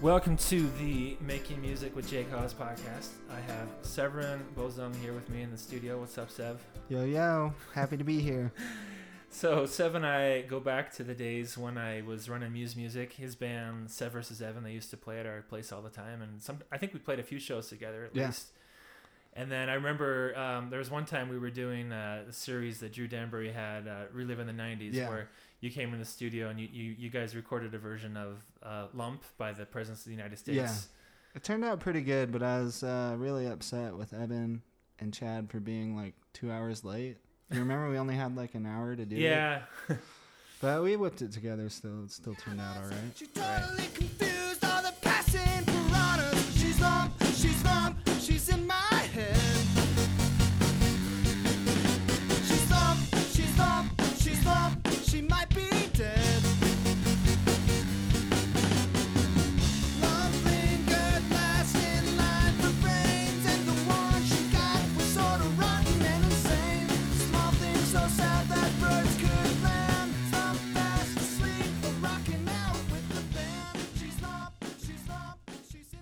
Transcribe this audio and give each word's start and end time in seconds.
Welcome 0.00 0.36
to 0.36 0.68
the 0.78 1.16
Making 1.20 1.60
Music 1.60 1.94
with 1.96 2.08
Jake 2.08 2.30
Haas 2.30 2.54
podcast. 2.54 3.08
I 3.30 3.40
have 3.50 3.68
Severin 3.82 4.40
Bozung 4.56 4.94
here 5.02 5.12
with 5.12 5.28
me 5.28 5.42
in 5.42 5.50
the 5.50 5.58
studio. 5.58 5.98
What's 5.98 6.16
up, 6.18 6.30
Sev? 6.30 6.60
Yo, 6.88 7.04
yo, 7.04 7.52
happy 7.74 7.96
to 7.96 8.04
be 8.04 8.20
here. 8.20 8.52
So, 9.30 9.66
Sev 9.66 9.94
and 9.94 10.06
I 10.06 10.40
go 10.40 10.58
back 10.58 10.90
to 10.94 11.04
the 11.04 11.12
days 11.14 11.58
when 11.58 11.76
I 11.76 12.00
was 12.00 12.30
running 12.30 12.50
Muse 12.50 12.74
Music. 12.74 13.12
His 13.12 13.34
band, 13.36 13.90
Sev 13.90 14.12
vs. 14.12 14.40
Evan, 14.40 14.64
they 14.64 14.72
used 14.72 14.88
to 14.88 14.96
play 14.96 15.20
at 15.20 15.26
our 15.26 15.42
place 15.42 15.70
all 15.70 15.82
the 15.82 15.90
time. 15.90 16.22
And 16.22 16.40
some, 16.40 16.60
I 16.72 16.78
think 16.78 16.94
we 16.94 16.98
played 16.98 17.18
a 17.20 17.22
few 17.22 17.38
shows 17.38 17.68
together 17.68 18.06
at 18.06 18.16
Yeah. 18.16 18.28
least. 18.28 18.46
And 19.34 19.52
then 19.52 19.68
I 19.68 19.74
remember 19.74 20.36
um, 20.36 20.70
there 20.70 20.78
was 20.78 20.90
one 20.90 21.04
time 21.04 21.28
we 21.28 21.38
were 21.38 21.50
doing 21.50 21.92
uh, 21.92 22.24
a 22.26 22.32
series 22.32 22.80
that 22.80 22.94
Drew 22.94 23.06
Danbury 23.06 23.52
had, 23.52 23.86
uh, 23.86 24.04
Reliving 24.14 24.46
the 24.46 24.54
90s, 24.54 24.94
Yeah. 24.94 25.10
where 25.10 25.28
you 25.60 25.70
came 25.70 25.92
in 25.92 25.98
the 25.98 26.04
studio 26.04 26.48
and 26.48 26.58
you, 26.60 26.68
you, 26.70 26.94
you 26.98 27.10
guys 27.10 27.34
recorded 27.34 27.74
a 27.74 27.78
version 27.78 28.16
of 28.16 28.44
uh, 28.62 28.86
Lump 28.94 29.22
by 29.36 29.52
the 29.52 29.66
Presidents 29.66 30.02
of 30.02 30.06
the 30.06 30.16
United 30.16 30.38
States. 30.38 30.56
Yeah. 30.56 30.74
It 31.34 31.44
turned 31.44 31.64
out 31.64 31.80
pretty 31.80 32.00
good, 32.00 32.32
but 32.32 32.42
I 32.42 32.60
was 32.60 32.82
uh, 32.82 33.14
really 33.18 33.46
upset 33.46 33.96
with 33.96 34.12
Evan 34.12 34.62
and 34.98 35.12
Chad 35.12 35.50
for 35.50 35.60
being 35.60 35.96
like 35.96 36.14
two 36.32 36.50
hours 36.50 36.84
late. 36.84 37.18
You 37.50 37.60
remember 37.60 37.88
we 37.90 37.98
only 37.98 38.14
had 38.14 38.36
like 38.36 38.54
an 38.54 38.66
hour 38.66 38.94
to 38.94 39.04
do 39.04 39.16
it? 39.16 39.20
Yeah. 39.20 39.62
But 40.60 40.82
we 40.82 40.96
whipped 40.96 41.22
it 41.22 41.30
together 41.30 41.68
still. 41.68 42.02
It 42.04 42.10
still 42.10 42.34
turned 42.34 42.60
out 42.60 42.76
all 42.78 42.88
right. 42.88 42.98
She 43.14 43.26
totally 43.26 43.86
confused 43.94 44.64
all 44.64 44.82
the 44.82 44.92
passing 45.02 45.64
piranhas. 45.64 46.60
She's 46.60 46.80
lump, 46.80 47.12
she's 47.36 47.64
lump, 47.64 47.96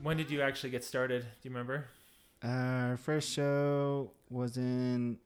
When 0.07 0.17
did 0.17 0.31
you 0.31 0.41
actually 0.41 0.71
get 0.71 0.85
started? 0.85 1.23
Do 1.23 1.49
you 1.49 1.51
remember? 1.51 1.87
Uh, 2.41 2.91
our 2.91 2.97
first 2.97 3.29
show 3.29 4.13
was 4.31 4.57
in 4.57 5.19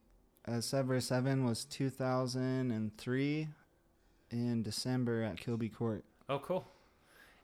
uh, 0.49 0.63
Sever 0.63 0.99
7 1.03 1.45
was 1.45 1.67
2003 1.67 3.49
in 4.31 4.63
December 4.63 5.23
at 5.23 5.37
Kilby 5.37 5.69
Court. 5.69 6.03
Oh, 6.31 6.39
cool. 6.39 6.67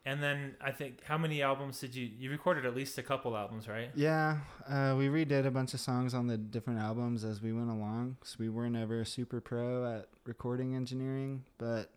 And 0.06 0.22
then 0.22 0.56
I 0.62 0.70
think 0.70 1.04
how 1.04 1.18
many 1.18 1.42
albums 1.42 1.78
did 1.78 1.94
you 1.94 2.08
you 2.18 2.30
recorded 2.30 2.64
at 2.64 2.74
least 2.74 2.96
a 2.96 3.02
couple 3.02 3.36
albums, 3.36 3.68
right? 3.68 3.90
Yeah, 3.94 4.38
uh, 4.66 4.94
we 4.96 5.08
redid 5.08 5.44
a 5.44 5.50
bunch 5.50 5.74
of 5.74 5.80
songs 5.80 6.14
on 6.14 6.28
the 6.28 6.38
different 6.38 6.80
albums 6.80 7.22
as 7.22 7.42
we 7.42 7.52
went 7.52 7.68
along. 7.68 8.16
So 8.24 8.36
we 8.38 8.48
weren't 8.48 8.76
ever 8.76 9.04
super 9.04 9.42
pro 9.42 9.84
at 9.94 10.08
recording 10.24 10.74
engineering, 10.74 11.44
but 11.58 11.90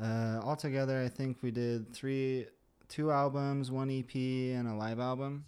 uh, 0.00 0.40
altogether, 0.44 1.02
I 1.02 1.08
think 1.08 1.38
we 1.42 1.50
did 1.50 1.92
three, 1.92 2.46
two 2.90 3.10
albums, 3.12 3.70
one 3.70 3.88
EP, 3.88 4.14
and 4.14 4.68
a 4.68 4.74
live 4.74 4.98
album. 4.98 5.44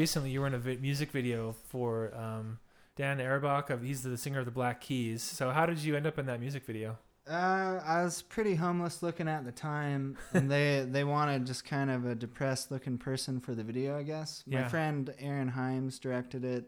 Recently, 0.00 0.30
you 0.30 0.40
were 0.40 0.46
in 0.46 0.54
a 0.54 0.58
vi- 0.58 0.78
music 0.78 1.10
video 1.10 1.54
for 1.68 2.12
um, 2.16 2.58
Dan 2.96 3.20
Erbach. 3.20 3.68
Of 3.70 3.82
he's 3.82 4.02
the 4.02 4.16
singer 4.16 4.38
of 4.40 4.46
the 4.46 4.50
Black 4.50 4.80
Keys. 4.80 5.22
So 5.22 5.50
how 5.50 5.66
did 5.66 5.78
you 5.78 5.94
end 5.96 6.06
up 6.06 6.18
in 6.18 6.26
that 6.26 6.40
music 6.40 6.64
video? 6.64 6.98
Uh, 7.28 7.80
I 7.86 8.02
was 8.02 8.22
pretty 8.22 8.54
homeless 8.54 9.02
looking 9.02 9.28
at 9.28 9.44
the 9.44 9.52
time, 9.52 10.16
and 10.32 10.50
they 10.50 10.86
they 10.90 11.04
wanted 11.04 11.46
just 11.46 11.64
kind 11.64 11.90
of 11.90 12.06
a 12.06 12.14
depressed 12.14 12.70
looking 12.70 12.96
person 12.98 13.40
for 13.40 13.54
the 13.54 13.62
video, 13.62 13.96
I 13.98 14.02
guess. 14.02 14.42
My 14.46 14.60
Yeah. 14.60 14.68
friend 14.68 15.14
Aaron 15.18 15.52
Himes 15.52 16.00
directed 16.00 16.44
it, 16.44 16.64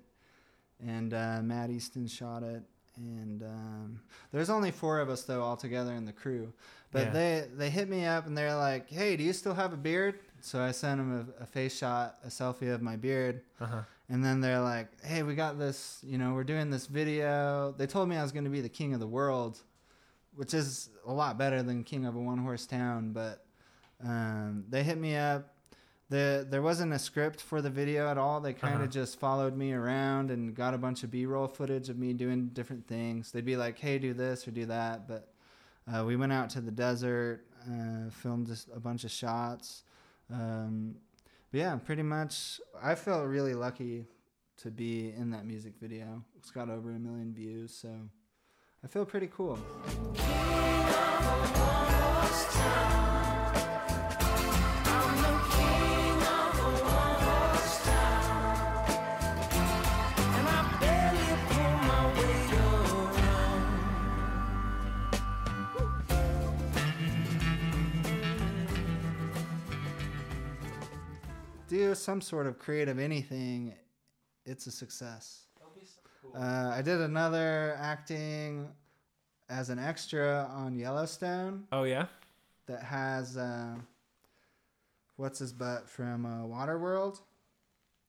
and 0.86 1.14
uh, 1.14 1.40
Matt 1.42 1.70
Easton 1.70 2.06
shot 2.06 2.42
it. 2.42 2.62
And 2.98 3.42
um, 3.42 4.00
there's 4.32 4.50
only 4.50 4.70
four 4.70 5.00
of 5.00 5.08
us 5.08 5.22
though 5.22 5.42
all 5.42 5.56
together 5.56 5.94
in 5.94 6.04
the 6.04 6.12
crew. 6.12 6.52
But 6.90 7.06
Yeah. 7.06 7.10
they 7.12 7.46
they 7.54 7.70
hit 7.70 7.88
me 7.88 8.04
up 8.04 8.26
and 8.26 8.36
they're 8.36 8.54
like, 8.54 8.90
"Hey, 8.90 9.16
do 9.16 9.24
you 9.24 9.32
still 9.32 9.54
have 9.54 9.72
a 9.72 9.78
beard?" 9.78 10.18
So 10.44 10.60
I 10.60 10.72
sent 10.72 10.98
them 10.98 11.34
a, 11.38 11.42
a 11.42 11.46
face 11.46 11.76
shot, 11.76 12.16
a 12.24 12.28
selfie 12.28 12.72
of 12.74 12.82
my 12.82 12.96
beard. 12.96 13.42
Uh 13.60 13.66
huh. 13.66 13.82
And 14.08 14.22
then 14.24 14.40
they're 14.40 14.60
like, 14.60 14.88
"Hey, 15.04 15.22
we 15.22 15.34
got 15.34 15.58
this. 15.58 16.00
You 16.02 16.18
know, 16.18 16.34
we're 16.34 16.44
doing 16.44 16.68
this 16.70 16.86
video." 16.86 17.74
They 17.78 17.86
told 17.86 18.08
me 18.08 18.16
I 18.16 18.22
was 18.22 18.32
going 18.32 18.44
to 18.44 18.50
be 18.50 18.60
the 18.60 18.68
king 18.68 18.92
of 18.94 19.00
the 19.00 19.06
world, 19.06 19.58
which 20.34 20.52
is 20.52 20.90
a 21.06 21.12
lot 21.12 21.38
better 21.38 21.62
than 21.62 21.82
king 21.84 22.04
of 22.06 22.14
a 22.16 22.20
one-horse 22.20 22.66
town. 22.66 23.12
But 23.12 23.44
um, 24.04 24.64
they 24.68 24.82
hit 24.82 24.98
me 24.98 25.16
up. 25.16 25.48
The 26.10 26.46
there 26.50 26.60
wasn't 26.60 26.92
a 26.92 26.98
script 26.98 27.40
for 27.40 27.62
the 27.62 27.70
video 27.70 28.08
at 28.08 28.18
all. 28.18 28.40
They 28.40 28.52
kind 28.52 28.74
of 28.74 28.80
Uh-huh. 28.82 28.90
just 28.90 29.18
followed 29.18 29.56
me 29.56 29.72
around 29.72 30.30
and 30.30 30.54
got 30.54 30.74
a 30.74 30.78
bunch 30.78 31.04
of 31.04 31.10
B-roll 31.10 31.48
footage 31.48 31.88
of 31.88 31.96
me 31.96 32.12
doing 32.12 32.48
different 32.48 32.86
things. 32.86 33.32
They'd 33.32 33.46
be 33.46 33.56
like, 33.56 33.78
"Hey, 33.78 33.98
do 33.98 34.12
this 34.12 34.46
or 34.46 34.50
do 34.50 34.66
that." 34.66 35.08
But 35.08 35.32
uh, 35.90 36.04
we 36.04 36.16
went 36.16 36.32
out 36.32 36.50
to 36.50 36.60
the 36.60 36.70
desert, 36.72 37.46
uh, 37.66 38.10
filmed 38.10 38.50
a 38.74 38.80
bunch 38.80 39.04
of 39.04 39.10
shots. 39.10 39.84
Um, 40.32 40.96
but 41.50 41.58
yeah, 41.60 41.76
pretty 41.76 42.02
much. 42.02 42.60
I 42.82 42.94
felt 42.94 43.26
really 43.26 43.54
lucky 43.54 44.06
to 44.58 44.70
be 44.70 45.12
in 45.16 45.30
that 45.30 45.44
music 45.46 45.74
video. 45.80 46.24
It's 46.38 46.50
got 46.50 46.70
over 46.70 46.90
a 46.90 46.98
million 46.98 47.32
views, 47.34 47.74
so 47.74 47.90
I 48.82 48.86
feel 48.86 49.04
pretty 49.04 49.28
cool. 49.28 49.58
Do 71.72 71.94
some 71.94 72.20
sort 72.20 72.46
of 72.46 72.58
creative 72.58 72.98
anything, 72.98 73.72
it's 74.44 74.66
a 74.66 74.70
success. 74.70 75.46
Uh, 76.36 76.70
I 76.74 76.82
did 76.82 77.00
another 77.00 77.78
acting 77.80 78.68
as 79.48 79.70
an 79.70 79.78
extra 79.78 80.50
on 80.54 80.74
Yellowstone 80.76 81.64
Oh 81.72 81.84
yeah. 81.84 82.08
that 82.66 82.82
has 82.82 83.38
uh, 83.38 83.76
what's 85.16 85.38
his 85.38 85.54
butt 85.54 85.88
from 85.88 86.26
uh, 86.26 86.44
Waterworld. 86.46 87.20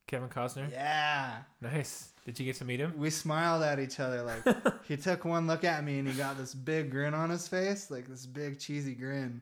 Kevin 0.07 0.27
Costner. 0.27 0.69
Yeah. 0.69 1.37
Nice. 1.61 2.09
Did 2.25 2.37
you 2.39 2.45
get 2.45 2.57
to 2.57 2.65
meet 2.65 2.81
him? 2.81 2.93
We 2.97 3.09
smiled 3.11 3.63
at 3.63 3.79
each 3.79 4.01
other 4.01 4.23
like 4.23 4.43
he 4.89 4.97
took 4.97 5.23
one 5.23 5.47
look 5.47 5.63
at 5.63 5.85
me 5.85 5.99
and 5.99 6.07
he 6.07 6.13
got 6.15 6.37
this 6.37 6.53
big 6.53 6.91
grin 6.91 7.13
on 7.13 7.29
his 7.29 7.47
face, 7.47 7.89
like 7.89 8.09
this 8.09 8.25
big 8.25 8.59
cheesy 8.59 8.93
grin. 8.93 9.41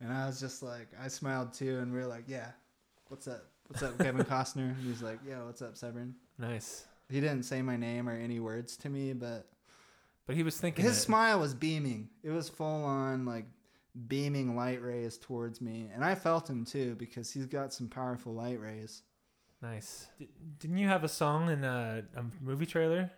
And 0.00 0.12
I 0.12 0.26
was 0.26 0.38
just 0.38 0.62
like 0.62 0.86
I 1.02 1.08
smiled 1.08 1.52
too 1.52 1.80
and 1.80 1.92
we 1.92 1.98
were 1.98 2.06
like, 2.06 2.24
Yeah, 2.28 2.50
what's 3.08 3.28
up? 3.28 3.44
What's 3.68 3.82
up, 3.82 3.98
Kevin 3.98 4.24
Costner? 4.24 4.74
And 4.76 4.86
he's 4.86 5.02
like, 5.02 5.18
Yeah, 5.28 5.44
what's 5.44 5.62
up, 5.62 5.76
Severin? 5.76 6.14
Nice. 6.38 6.84
He 7.10 7.20
didn't 7.20 7.42
say 7.44 7.62
my 7.62 7.76
name 7.76 8.08
or 8.08 8.12
any 8.16 8.40
words 8.40 8.76
to 8.78 8.88
me, 8.88 9.12
but 9.12 9.46
But 10.26 10.36
he 10.36 10.42
was 10.42 10.58
thinking 10.58 10.84
his 10.84 10.96
it. 10.96 11.00
smile 11.00 11.40
was 11.40 11.54
beaming. 11.54 12.08
It 12.22 12.30
was 12.30 12.48
full 12.48 12.84
on 12.84 13.24
like 13.24 13.46
beaming 14.06 14.54
light 14.56 14.82
rays 14.82 15.18
towards 15.18 15.60
me, 15.60 15.88
and 15.92 16.04
I 16.04 16.14
felt 16.14 16.48
him 16.48 16.64
too 16.64 16.94
because 16.96 17.30
he's 17.32 17.46
got 17.46 17.72
some 17.72 17.88
powerful 17.88 18.32
light 18.34 18.60
rays. 18.60 19.02
Nice. 19.60 20.06
D- 20.18 20.28
didn't 20.60 20.78
you 20.78 20.86
have 20.86 21.02
a 21.02 21.08
song 21.08 21.50
in 21.50 21.64
a, 21.64 22.04
a 22.16 22.24
movie 22.40 22.66
trailer? 22.66 23.10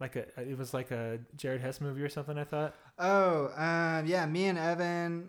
Like 0.00 0.16
a, 0.16 0.24
it 0.40 0.56
was 0.56 0.72
like 0.72 0.90
a 0.90 1.18
Jared 1.36 1.60
Hess 1.60 1.80
movie 1.80 2.02
or 2.02 2.08
something. 2.08 2.38
I 2.38 2.44
thought. 2.44 2.74
Oh, 2.98 3.50
um, 3.56 4.06
yeah, 4.06 4.24
me 4.26 4.46
and 4.46 4.58
Evan, 4.58 5.28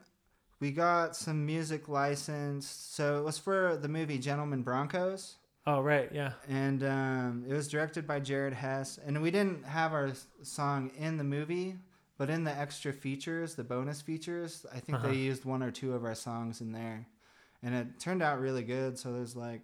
we 0.64 0.72
got 0.72 1.14
some 1.14 1.46
music 1.46 1.90
licensed. 1.90 2.96
So 2.96 3.20
it 3.20 3.24
was 3.26 3.38
for 3.38 3.78
the 3.82 3.90
movie 3.90 4.18
Gentlemen 4.18 4.62
Broncos. 4.62 5.36
Oh 5.68 5.82
right, 5.82 6.10
yeah. 6.14 6.32
and 6.50 6.84
um, 6.84 7.46
it 7.50 7.54
was 7.54 7.68
directed 7.68 8.08
by 8.08 8.22
Jared 8.22 8.54
Hess. 8.54 8.98
And 9.06 9.22
we 9.22 9.30
didn't 9.30 9.66
have 9.66 9.92
our 9.94 10.12
song 10.42 10.90
in 10.98 11.18
the 11.18 11.24
movie, 11.26 11.76
but 12.18 12.30
in 12.30 12.46
the 12.46 12.58
extra 12.58 12.94
features, 12.94 13.56
the 13.56 13.64
bonus 13.66 14.02
features, 14.02 14.66
I 14.74 14.80
think 14.80 14.98
Uh-huh. 15.00 15.08
they 15.10 15.16
used 15.16 15.44
one 15.44 15.62
or 15.64 15.72
two 15.72 15.92
of 15.94 16.06
our 16.06 16.16
songs 16.16 16.62
in 16.62 16.72
there, 16.72 17.06
and 17.62 17.76
it 17.76 18.00
turned 18.00 18.22
out 18.24 18.40
really 18.40 18.64
good. 18.64 18.98
So 18.98 19.12
there's 19.12 19.36
like 19.36 19.64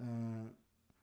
uh, 0.00 0.46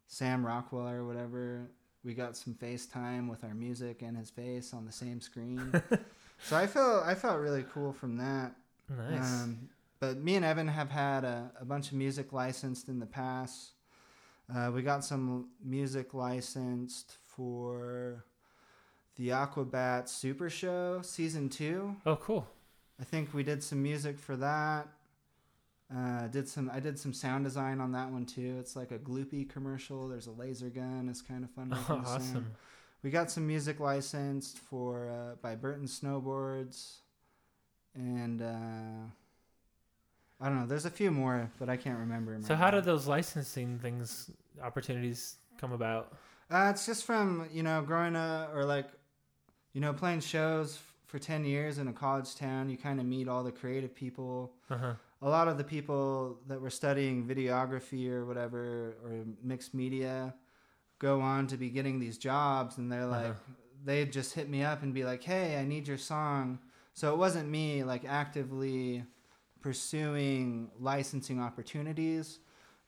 Sam 0.07 0.45
Rockwell 0.45 0.89
or 0.89 1.05
whatever. 1.05 1.69
We 2.03 2.13
got 2.13 2.35
some 2.37 2.53
FaceTime 2.53 3.29
with 3.29 3.43
our 3.45 3.53
music 3.53 4.01
and 4.01 4.15
his 4.17 4.29
face 4.29 4.73
on 4.73 4.85
the 4.85 4.91
same 4.91 5.19
screen. 5.21 5.71
so 6.47 6.55
I 6.57 6.67
felt 6.67 7.05
I 7.05 7.15
felt 7.15 7.39
really 7.39 7.65
cool 7.73 7.93
from 7.93 8.17
that. 8.17 8.53
Nice. 8.89 9.43
Um, 9.43 9.69
but 9.99 10.17
me 10.17 10.35
and 10.35 10.45
Evan 10.45 10.67
have 10.67 10.89
had 10.89 11.23
a, 11.23 11.51
a 11.59 11.65
bunch 11.65 11.87
of 11.87 11.93
music 11.93 12.33
licensed 12.33 12.89
in 12.89 12.99
the 12.99 13.05
past. 13.05 13.71
Uh, 14.53 14.71
we 14.73 14.81
got 14.81 15.03
some 15.03 15.49
music 15.63 16.13
licensed 16.13 17.17
for 17.25 18.23
the 19.15 19.29
Aquabat 19.29 20.07
Super 20.07 20.49
Show 20.49 21.01
season 21.01 21.49
two. 21.49 21.95
oh 22.05 22.15
cool. 22.17 22.47
I 22.99 23.03
think 23.03 23.33
we 23.33 23.43
did 23.43 23.63
some 23.63 23.81
music 23.81 24.17
for 24.19 24.35
that. 24.37 24.87
Uh, 25.95 26.27
did 26.27 26.47
some 26.47 26.69
I 26.73 26.79
did 26.79 26.97
some 26.99 27.13
sound 27.13 27.43
design 27.43 27.79
on 27.79 27.91
that 27.93 28.09
one 28.11 28.25
too. 28.25 28.57
It's 28.59 28.75
like 28.75 28.91
a 28.91 28.97
gloopy 28.99 29.47
commercial. 29.49 30.07
There's 30.07 30.27
a 30.27 30.31
laser 30.31 30.69
gun. 30.69 31.07
It's 31.09 31.21
kind 31.21 31.43
of 31.43 31.51
fun. 31.51 31.69
Oh, 31.71 31.75
making 31.89 32.03
the 32.03 32.07
sound. 32.07 32.21
awesome. 32.21 32.51
We 33.03 33.09
got 33.11 33.29
some 33.31 33.45
music 33.47 33.79
licensed 33.79 34.57
for 34.57 35.09
uh, 35.09 35.35
by 35.41 35.55
Burton 35.55 35.85
Snowboards, 35.85 36.97
and 37.95 38.41
uh, 38.41 39.09
I 40.41 40.49
don't 40.49 40.59
know. 40.59 40.65
There's 40.67 40.85
a 40.85 40.89
few 40.91 41.11
more, 41.11 41.49
but 41.59 41.69
I 41.69 41.77
can't 41.77 41.97
remember. 41.99 42.33
'em 42.33 42.43
So 42.43 42.53
right 42.53 42.59
how 42.59 42.65
now. 42.65 42.71
did 42.77 42.83
those 42.85 43.07
licensing 43.07 43.79
things 43.79 44.29
opportunities 44.61 45.37
come 45.57 45.71
about? 45.71 46.13
Uh, 46.51 46.67
it's 46.71 46.85
just 46.85 47.05
from 47.05 47.47
you 47.51 47.63
know 47.63 47.81
growing 47.81 48.15
up 48.15 48.53
or 48.53 48.65
like, 48.65 48.87
you 49.73 49.81
know, 49.81 49.93
playing 49.93 50.19
shows 50.19 50.75
f- 50.75 50.93
for 51.07 51.19
ten 51.19 51.45
years 51.45 51.77
in 51.77 51.87
a 51.87 51.93
college 51.93 52.35
town. 52.35 52.69
You 52.69 52.77
kind 52.77 52.99
of 52.99 53.05
meet 53.05 53.27
all 53.27 53.43
the 53.43 53.51
creative 53.51 53.95
people. 53.95 54.53
Uh 54.69 54.77
huh. 54.77 54.93
A 55.21 55.29
lot 55.29 55.47
of 55.47 55.57
the 55.57 55.63
people 55.63 56.37
that 56.47 56.59
were 56.61 56.69
studying 56.69 57.25
videography 57.25 58.09
or 58.11 58.25
whatever 58.25 58.95
or 59.03 59.23
mixed 59.41 59.73
media 59.73 60.35
go 60.99 61.19
on 61.21 61.47
to 61.47 61.57
be 61.57 61.69
getting 61.69 61.99
these 61.99 62.17
jobs, 62.17 62.77
and 62.77 62.91
they're 62.91 63.05
like, 63.05 63.25
Uh-huh. 63.31 63.53
they'd 63.85 64.11
just 64.11 64.33
hit 64.35 64.49
me 64.49 64.63
up 64.63 64.83
and 64.83 64.93
be 64.93 65.03
like, 65.05 65.23
"Hey, 65.23 65.57
I 65.59 65.63
need 65.65 65.87
your 65.87 65.97
song." 65.97 66.59
So 66.95 67.13
it 67.13 67.17
wasn't 67.17 67.49
me 67.49 67.83
like 67.83 68.05
actively 68.05 69.03
pursuing 69.61 70.71
licensing 70.79 71.41
opportunities 71.41 72.39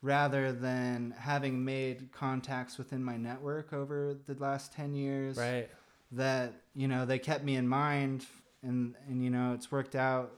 rather 0.02 0.52
than 0.54 1.14
having 1.18 1.64
made 1.66 2.12
contacts 2.12 2.78
within 2.78 3.04
my 3.04 3.18
network 3.18 3.74
over 3.74 4.16
the 4.26 4.36
last 4.36 4.72
10 4.74 4.94
years 4.96 5.38
Right. 5.38 5.70
that 6.14 6.54
you 6.74 6.88
know 6.88 7.06
they 7.06 7.20
kept 7.20 7.44
me 7.44 7.56
in 7.58 7.68
mind 7.68 8.26
and 8.64 8.96
and 9.10 9.24
you 9.24 9.30
know 9.30 9.54
it's 9.54 9.72
worked 9.72 9.96
out 9.96 10.32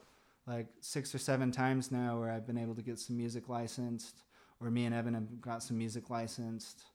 like 0.48 0.68
six 0.80 1.14
or 1.14 1.20
seven 1.20 1.52
times 1.52 1.92
now 1.92 2.20
where 2.20 2.32
I've 2.32 2.48
been 2.48 2.58
able 2.58 2.74
to 2.76 2.82
get 2.82 2.98
some 3.00 3.18
music 3.18 3.50
licensed 3.50 4.24
or 4.60 4.72
me 4.72 4.86
and 4.86 4.96
Evan 4.96 5.14
have 5.14 5.42
got 5.42 5.62
some 5.62 5.78
music 5.78 6.10
licensed 6.10 6.86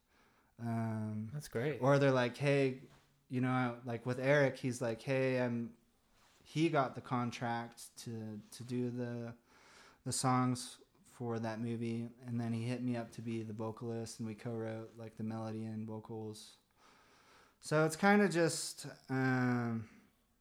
um, 0.61 1.29
That's 1.33 1.49
great. 1.49 1.79
or 1.81 1.99
they're 1.99 2.11
like, 2.11 2.37
hey, 2.37 2.79
you 3.29 3.41
know, 3.41 3.75
like 3.85 4.07
with 4.07 4.19
Eric, 4.21 4.57
he's 4.57 4.81
like, 4.81 5.03
hey, 5.03 5.41
I'm. 5.41 5.71
He 6.45 6.69
got 6.69 6.95
the 6.95 7.01
contract 7.01 7.83
to 8.05 8.41
to 8.57 8.63
do 8.63 8.91
the 8.91 9.33
the 10.07 10.13
songs 10.13 10.77
for 11.13 11.39
that 11.39 11.61
movie, 11.61 12.09
and 12.27 12.41
then 12.41 12.53
he 12.53 12.63
hit 12.63 12.83
me 12.83 12.97
up 12.97 13.11
to 13.13 13.23
be 13.23 13.43
the 13.43 13.53
vocalist, 13.53 14.19
and 14.19 14.29
we 14.29 14.35
co-wrote 14.35 14.91
like 14.99 15.17
the 15.17 15.23
melody 15.23 15.65
and 15.65 15.87
vocals. 15.87 16.57
So 17.61 17.85
it's 17.87 17.97
kind 17.97 18.21
of 18.21 18.31
just, 18.31 18.87
um, 19.09 19.87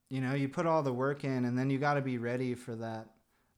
you 0.10 0.20
know, 0.20 0.34
you 0.34 0.50
put 0.50 0.66
all 0.66 0.84
the 0.84 0.92
work 0.92 1.24
in, 1.24 1.46
and 1.46 1.58
then 1.58 1.70
you 1.70 1.78
got 1.78 1.94
to 1.94 2.02
be 2.02 2.18
ready 2.18 2.54
for 2.56 2.76
that 2.76 3.08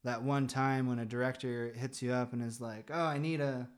that 0.04 0.22
one 0.22 0.46
time 0.46 0.86
when 0.86 1.00
a 1.00 1.04
director 1.04 1.72
hits 1.76 2.00
you 2.00 2.12
up 2.12 2.32
and 2.32 2.40
is 2.40 2.60
like, 2.60 2.90
oh, 2.94 3.04
I 3.06 3.18
need 3.18 3.40
a 3.40 3.68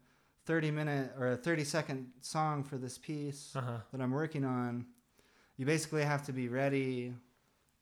30 0.44 0.70
minute 0.70 1.12
or 1.18 1.28
a 1.28 1.36
30 1.36 1.64
second 1.64 2.08
song 2.20 2.64
for 2.64 2.76
this 2.76 2.98
piece 2.98 3.52
Uh 3.56 3.60
huh. 3.62 3.78
that 3.92 4.02
I'm 4.02 4.10
working 4.10 4.44
on, 4.44 4.84
you 5.56 5.64
basically 5.64 6.02
have 6.02 6.24
to 6.26 6.32
be 6.34 6.48
ready 6.48 7.14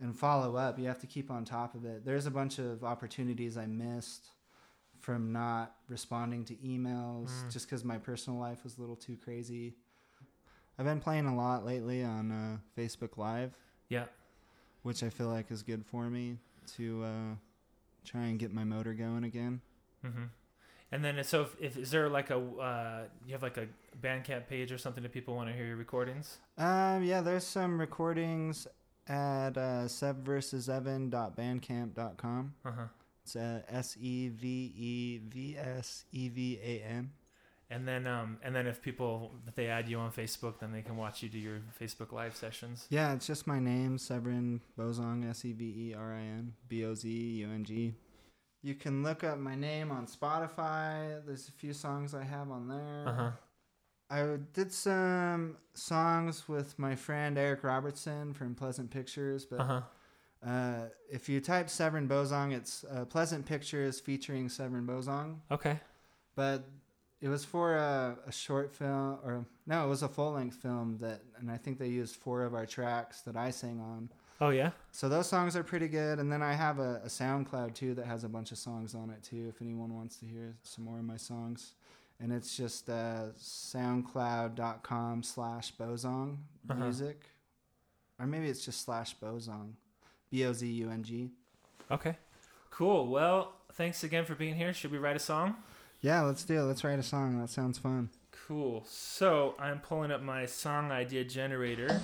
and 0.00 0.16
follow 0.16 0.56
up. 0.56 0.78
You 0.78 0.86
have 0.86 1.00
to 1.00 1.06
keep 1.06 1.30
on 1.30 1.44
top 1.44 1.74
of 1.74 1.84
it. 1.84 2.04
There's 2.04 2.26
a 2.26 2.30
bunch 2.30 2.58
of 2.58 2.84
opportunities 2.84 3.56
I 3.56 3.66
missed 3.66 4.28
from 5.00 5.32
not 5.32 5.74
responding 5.88 6.44
to 6.46 6.54
emails 6.56 7.30
Mm. 7.30 7.52
just 7.52 7.66
because 7.66 7.84
my 7.84 7.98
personal 7.98 8.38
life 8.38 8.64
was 8.64 8.76
a 8.78 8.80
little 8.80 8.96
too 8.96 9.16
crazy. 9.16 9.74
I've 10.78 10.84
been 10.84 11.00
playing 11.00 11.26
a 11.26 11.34
lot 11.34 11.64
lately 11.64 12.02
on 12.04 12.30
uh, 12.30 12.58
Facebook 12.76 13.16
Live, 13.16 13.54
Yeah. 13.88 14.06
which 14.82 15.02
I 15.02 15.08
feel 15.10 15.28
like 15.28 15.50
is 15.50 15.62
good 15.62 15.84
for 15.86 16.10
me 16.10 16.38
to 16.76 17.02
uh, 17.04 17.34
try 18.04 18.22
and 18.24 18.38
get 18.38 18.52
my 18.52 18.64
motor 18.64 18.92
going 18.92 19.24
again. 19.24 19.60
Mm-hmm. 20.04 20.24
And 20.92 21.04
then, 21.04 21.22
so 21.24 21.42
if, 21.42 21.56
if 21.60 21.76
is 21.76 21.90
there 21.90 22.08
like 22.08 22.30
a 22.30 22.36
uh, 22.38 23.04
you 23.26 23.32
have 23.32 23.42
like 23.42 23.56
a 23.56 23.66
Bandcamp 24.00 24.46
page 24.48 24.70
or 24.70 24.78
something 24.78 25.02
that 25.02 25.12
people 25.12 25.34
want 25.34 25.48
to 25.48 25.54
hear 25.54 25.66
your 25.66 25.76
recordings? 25.76 26.38
Um, 26.58 27.02
yeah, 27.02 27.20
there's 27.22 27.44
some 27.44 27.78
recordings 27.80 28.68
at 29.08 29.56
uh, 29.56 29.86
sebversusevan.bandcamp.com. 29.86 32.54
Uh 32.64 32.70
huh. 32.70 32.82
It's 33.24 33.36
uh, 33.36 33.62
S 33.68 33.96
E 34.00 34.28
V 34.28 34.72
E 34.76 35.20
V 35.28 35.56
S 35.58 36.04
E 36.12 36.28
V 36.28 36.60
A 36.62 36.82
N. 36.82 37.10
And 37.68 37.88
then, 37.88 38.06
um, 38.06 38.38
and 38.44 38.54
then 38.54 38.68
if 38.68 38.80
people 38.80 39.32
if 39.48 39.56
they 39.56 39.66
add 39.66 39.88
you 39.88 39.98
on 39.98 40.12
Facebook, 40.12 40.60
then 40.60 40.70
they 40.70 40.82
can 40.82 40.96
watch 40.96 41.24
you 41.24 41.28
do 41.28 41.38
your 41.38 41.60
Facebook 41.80 42.12
live 42.12 42.36
sessions. 42.36 42.86
Yeah, 42.90 43.12
it's 43.14 43.26
just 43.26 43.48
my 43.48 43.58
name, 43.58 43.98
Severin 43.98 44.60
Bozong, 44.78 45.28
S 45.28 45.44
E 45.44 45.52
V 45.52 45.90
E 45.90 45.94
R 45.94 46.14
I 46.14 46.20
N 46.20 46.52
B 46.68 46.84
O 46.84 46.94
Z 46.94 47.08
U 47.10 47.48
N 47.48 47.64
G. 47.64 47.94
You 48.62 48.74
can 48.74 49.02
look 49.02 49.24
up 49.24 49.38
my 49.38 49.56
name 49.56 49.90
on 49.90 50.06
Spotify. 50.06 51.20
There's 51.26 51.48
a 51.48 51.52
few 51.52 51.72
songs 51.72 52.14
I 52.14 52.22
have 52.22 52.50
on 52.50 52.68
there. 52.68 53.04
Uh 53.06 53.12
huh. 53.12 53.30
I 54.08 54.36
did 54.52 54.72
some 54.72 55.56
songs 55.74 56.48
with 56.48 56.78
my 56.78 56.94
friend 56.94 57.36
Eric 57.36 57.64
Robertson 57.64 58.32
from 58.34 58.54
Pleasant 58.54 58.90
Pictures, 58.90 59.44
but 59.44 59.60
Uh 59.60 59.64
huh. 59.64 59.80
uh, 60.48 60.88
if 61.10 61.28
you 61.28 61.40
type 61.40 61.68
Severin 61.68 62.08
Bozong, 62.08 62.52
it's 62.52 62.84
uh, 62.84 63.04
Pleasant 63.04 63.44
Pictures 63.46 63.98
featuring 64.00 64.48
Severin 64.48 64.86
Bozong. 64.86 65.38
Okay. 65.50 65.80
But 66.36 66.64
it 67.20 67.28
was 67.28 67.44
for 67.44 67.74
a, 67.76 68.16
a 68.26 68.32
short 68.32 68.72
film, 68.72 69.18
or 69.24 69.44
no, 69.66 69.84
it 69.84 69.88
was 69.88 70.02
a 70.02 70.08
full 70.08 70.32
length 70.32 70.56
film 70.56 70.98
that, 71.00 71.22
and 71.38 71.50
I 71.50 71.56
think 71.56 71.78
they 71.78 71.88
used 71.88 72.14
four 72.16 72.44
of 72.44 72.54
our 72.54 72.66
tracks 72.66 73.22
that 73.22 73.36
I 73.36 73.50
sang 73.50 73.80
on. 73.80 74.10
Oh 74.40 74.50
yeah. 74.50 74.70
So 74.92 75.08
those 75.08 75.26
songs 75.26 75.56
are 75.56 75.62
pretty 75.64 75.88
good. 75.88 76.18
And 76.18 76.30
then 76.30 76.42
I 76.42 76.52
have 76.52 76.78
a, 76.78 77.00
a 77.02 77.08
SoundCloud 77.08 77.74
too 77.74 77.94
that 77.94 78.04
has 78.04 78.22
a 78.22 78.28
bunch 78.28 78.52
of 78.52 78.58
songs 78.58 78.94
on 78.94 79.08
it 79.08 79.22
too. 79.22 79.46
If 79.48 79.62
anyone 79.62 79.94
wants 79.94 80.16
to 80.18 80.26
hear 80.26 80.54
some 80.62 80.84
more 80.84 80.98
of 80.98 81.04
my 81.06 81.16
songs, 81.16 81.72
and 82.20 82.32
it's 82.32 82.56
just 82.56 82.88
uh, 82.88 83.26
SoundCloud.com 83.38 85.22
slash 85.22 85.72
Bozong 85.74 86.36
Uh-huh. 86.68 86.74
music, 86.80 87.24
or 88.18 88.26
maybe 88.26 88.48
it's 88.48 88.64
just 88.64 88.82
slash 88.84 89.16
Bozong, 89.18 89.72
B 90.30 90.44
O 90.44 90.52
Z 90.52 90.66
U 90.66 90.90
N 90.90 91.02
G. 91.02 91.30
Okay. 91.90 92.16
Cool. 92.70 93.06
Well, 93.08 93.52
thanks 93.72 94.02
again 94.04 94.24
for 94.24 94.34
being 94.34 94.54
here. 94.54 94.72
Should 94.74 94.90
we 94.92 94.98
write 94.98 95.16
a 95.16 95.20
song? 95.20 95.56
Yeah, 96.02 96.22
let's 96.22 96.44
do 96.44 96.58
it. 96.58 96.62
Let's 96.62 96.84
write 96.84 96.98
a 96.98 97.02
song. 97.02 97.40
That 97.40 97.48
sounds 97.48 97.78
fun. 97.78 98.10
Cool. 98.46 98.84
So 98.86 99.54
I'm 99.58 99.80
pulling 99.80 100.10
up 100.12 100.22
my 100.22 100.44
song 100.46 100.90
idea 100.92 101.24
generator. 101.24 102.02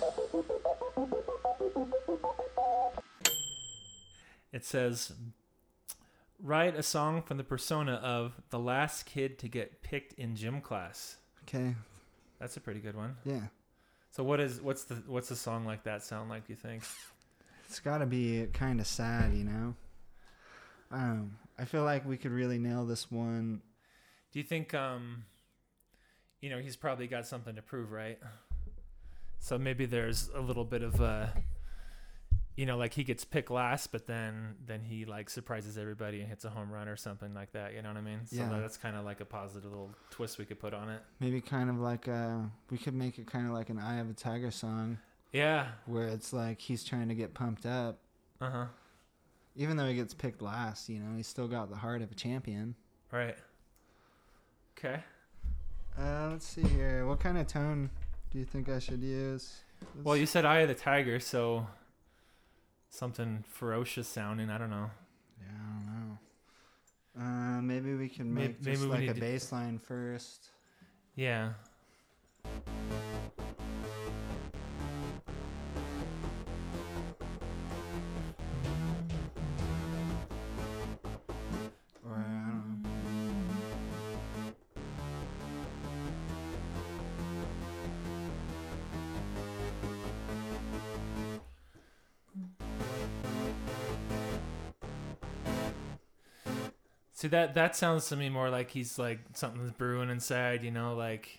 It 4.52 4.64
says, 4.64 5.12
write 6.42 6.76
a 6.76 6.82
song 6.82 7.22
from 7.22 7.36
the 7.36 7.44
persona 7.44 7.94
of 7.94 8.32
the 8.50 8.58
last 8.58 9.06
kid 9.06 9.38
to 9.38 9.48
get 9.48 9.82
picked 9.82 10.12
in 10.14 10.36
gym 10.36 10.60
class. 10.60 11.16
Okay. 11.44 11.74
That's 12.40 12.56
a 12.56 12.60
pretty 12.60 12.80
good 12.80 12.96
one. 12.96 13.16
Yeah. 13.24 13.46
So 14.10 14.22
what 14.22 14.40
is 14.40 14.60
what's 14.60 14.84
the 14.84 14.96
what's 15.06 15.30
a 15.30 15.36
song 15.36 15.64
like 15.64 15.84
that 15.84 16.02
sound 16.02 16.28
like? 16.28 16.46
Do 16.46 16.52
you 16.52 16.56
think? 16.56 16.82
It's 17.68 17.80
got 17.80 17.98
to 17.98 18.06
be 18.06 18.46
kind 18.52 18.80
of 18.80 18.86
sad, 18.86 19.32
you 19.32 19.44
know. 19.44 19.74
Um, 20.90 21.38
I 21.58 21.64
feel 21.64 21.84
like 21.84 22.06
we 22.06 22.18
could 22.18 22.32
really 22.32 22.58
nail 22.58 22.84
this 22.84 23.10
one. 23.10 23.62
Do 24.32 24.38
you 24.38 24.44
think 24.44 24.74
um, 24.74 25.24
you 26.42 26.50
know, 26.50 26.58
he's 26.58 26.76
probably 26.76 27.06
got 27.06 27.26
something 27.26 27.54
to 27.54 27.62
prove, 27.62 27.92
right? 27.92 28.18
So 29.38 29.56
maybe 29.58 29.86
there's 29.86 30.28
a 30.34 30.40
little 30.40 30.64
bit 30.64 30.82
of 30.82 31.00
uh, 31.00 31.26
you 32.56 32.66
know, 32.66 32.76
like 32.76 32.92
he 32.94 33.02
gets 33.04 33.24
picked 33.24 33.50
last, 33.50 33.92
but 33.92 34.06
then 34.06 34.56
then 34.66 34.82
he 34.82 35.04
like 35.04 35.30
surprises 35.30 35.78
everybody 35.78 36.20
and 36.20 36.28
hits 36.28 36.44
a 36.44 36.50
home 36.50 36.70
run 36.70 36.86
or 36.88 36.96
something 36.96 37.32
like 37.34 37.52
that. 37.52 37.72
You 37.74 37.82
know 37.82 37.88
what 37.88 37.96
I 37.98 38.02
mean? 38.02 38.20
So 38.26 38.36
Yeah. 38.36 38.58
that's 38.60 38.76
kind 38.76 38.96
of 38.96 39.04
like 39.04 39.20
a 39.20 39.24
positive 39.24 39.70
little 39.70 39.90
twist 40.10 40.38
we 40.38 40.44
could 40.44 40.60
put 40.60 40.74
on 40.74 40.88
it. 40.90 41.02
Maybe 41.20 41.40
kind 41.40 41.70
of 41.70 41.78
like 41.78 42.08
a, 42.08 42.50
we 42.70 42.76
could 42.78 42.94
make 42.94 43.18
it 43.18 43.26
kind 43.26 43.46
of 43.46 43.52
like 43.54 43.70
an 43.70 43.78
Eye 43.78 43.98
of 44.00 44.10
a 44.10 44.12
Tiger 44.12 44.50
song 44.50 44.98
Yeah. 45.32 45.68
where 45.86 46.08
it's 46.08 46.32
like 46.32 46.60
he's 46.60 46.84
trying 46.84 47.08
to 47.08 47.14
get 47.14 47.32
pumped 47.34 47.64
up. 47.64 47.98
Uh 48.40 48.50
huh. 48.50 48.66
Even 49.56 49.76
though 49.76 49.86
he 49.86 49.94
gets 49.94 50.12
picked 50.14 50.40
last, 50.42 50.88
you 50.88 50.98
know, 50.98 51.16
he's 51.16 51.26
still 51.26 51.48
got 51.48 51.70
the 51.70 51.76
heart 51.76 52.02
of 52.02 52.10
a 52.10 52.14
champion. 52.14 52.74
Right. 53.10 53.36
Okay. 54.78 55.00
Uh, 55.98 56.28
let's 56.30 56.46
see 56.46 56.62
here. 56.62 57.06
What 57.06 57.20
kind 57.20 57.36
of 57.38 57.46
tone 57.46 57.90
do 58.30 58.38
you 58.38 58.44
think 58.44 58.68
I 58.68 58.78
should 58.78 59.02
use? 59.02 59.58
Well, 60.02 60.16
you 60.16 60.26
said 60.26 60.44
Eye 60.44 60.60
of 60.60 60.68
the 60.68 60.74
Tiger, 60.74 61.20
so 61.20 61.66
something 62.92 63.42
ferocious 63.48 64.06
sounding. 64.06 64.50
I 64.50 64.58
don't 64.58 64.70
know. 64.70 64.90
Yeah, 65.40 65.46
I 65.50 65.80
don't 65.80 66.08
know. 66.08 66.18
Uh, 67.20 67.60
maybe 67.62 67.94
we 67.94 68.08
can 68.08 68.32
make 68.32 68.62
maybe 68.62 68.76
just 68.76 68.82
we 68.84 68.88
like 68.90 69.08
a 69.08 69.14
to- 69.14 69.20
bass 69.20 69.50
line 69.50 69.78
first. 69.78 70.48
Yeah. 71.16 71.52
See 97.22 97.28
that 97.28 97.54
that 97.54 97.76
sounds 97.76 98.08
to 98.08 98.16
me 98.16 98.28
more 98.28 98.50
like 98.50 98.72
he's 98.72 98.98
like 98.98 99.20
something's 99.34 99.70
brewing 99.70 100.10
inside, 100.10 100.64
you 100.64 100.72
know, 100.72 100.96
like 100.96 101.38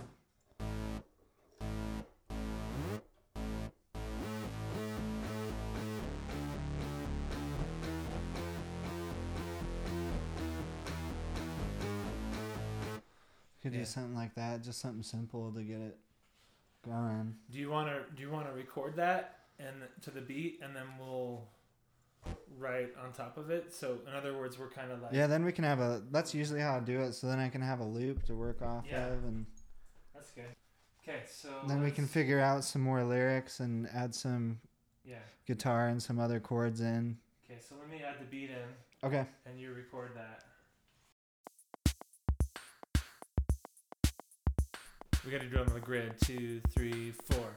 Could 13.61 13.73
do 13.73 13.83
something 13.83 14.15
like 14.15 14.35
that, 14.35 14.63
just 14.63 14.79
something 14.79 15.03
simple 15.03 15.51
to 15.51 15.63
get 15.63 15.81
it 15.81 15.97
going. 16.85 17.35
Do 17.51 17.59
you 17.59 17.69
want 17.69 17.89
to 17.89 18.15
do 18.15 18.23
you 18.23 18.29
want 18.29 18.47
to 18.47 18.53
record 18.53 18.95
that 18.95 19.39
and 19.59 19.75
to 20.03 20.11
the 20.11 20.21
beat 20.21 20.61
and 20.63 20.73
then 20.73 20.85
we'll 20.97 21.43
write 22.59 22.89
on 23.03 23.11
top 23.13 23.37
of 23.37 23.49
it? 23.49 23.73
So 23.73 23.97
in 24.07 24.13
other 24.13 24.37
words, 24.37 24.57
we're 24.59 24.69
kind 24.69 24.91
of 24.91 25.01
like 25.01 25.11
Yeah, 25.13 25.27
then 25.27 25.43
we 25.45 25.51
can 25.51 25.63
have 25.63 25.79
a. 25.79 26.01
That's 26.11 26.33
usually 26.33 26.59
how 26.59 26.75
I 26.77 26.79
do 26.79 27.01
it. 27.01 27.13
So 27.13 27.27
then 27.27 27.39
I 27.39 27.49
can 27.49 27.61
have 27.61 27.79
a 27.79 27.83
loop 27.85 28.23
to 28.27 28.35
work 28.35 28.61
off 28.61 28.85
Yeah. 28.89 29.07
of, 29.07 29.23
and 29.23 29.45
That's 30.13 30.31
good. 30.31 30.45
Okay, 31.01 31.23
so 31.29 31.49
then 31.67 31.81
we 31.81 31.91
can 31.91 32.07
figure 32.07 32.39
out 32.39 32.63
some 32.63 32.81
more 32.81 33.03
lyrics 33.03 33.59
and 33.59 33.87
add 33.93 34.15
some 34.15 34.59
Yeah. 35.03 35.17
guitar 35.45 35.89
and 35.89 36.01
some 36.01 36.17
other 36.19 36.39
chords 36.39 36.79
in. 36.79 37.17
Okay, 37.45 37.59
so 37.59 37.75
let 37.79 37.89
me 37.89 38.01
add 38.03 38.19
the 38.21 38.25
beat 38.25 38.49
in 38.49 38.67
Okay. 39.03 39.25
and 39.45 39.59
you 39.59 39.73
record 39.73 40.11
that. 40.15 40.45
We 45.25 45.31
got 45.31 45.41
to 45.41 45.47
do 45.49 45.55
it 45.61 45.67
on 45.67 45.73
the 45.73 45.79
grid. 45.79 46.15
Two, 46.21 46.61
three, 46.73 47.11
four. 47.11 47.55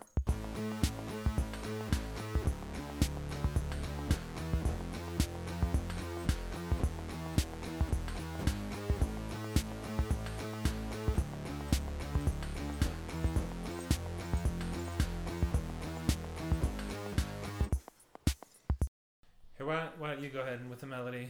Here, 19.67 19.75
why, 19.75 19.89
why 19.99 20.15
don't 20.15 20.23
you 20.23 20.29
go 20.29 20.41
ahead 20.41 20.61
and 20.61 20.71
with 20.71 20.81
the 20.81 20.87
melody? 20.87 21.29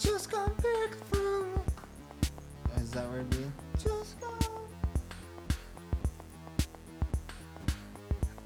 Just 0.00 0.30
got 0.30 0.56
picked 0.56 1.04
from. 1.04 1.50
Is 2.78 2.90
that 2.92 3.08
where 3.10 3.20
it 3.20 3.30
be? 3.30 3.44
Just 3.74 4.18
got. 4.20 4.48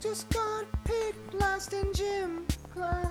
Just 0.01 0.29
got 0.31 0.65
picked 0.85 1.35
last 1.35 1.73
in 1.73 1.93
gym 1.93 2.47
class. 2.75 3.07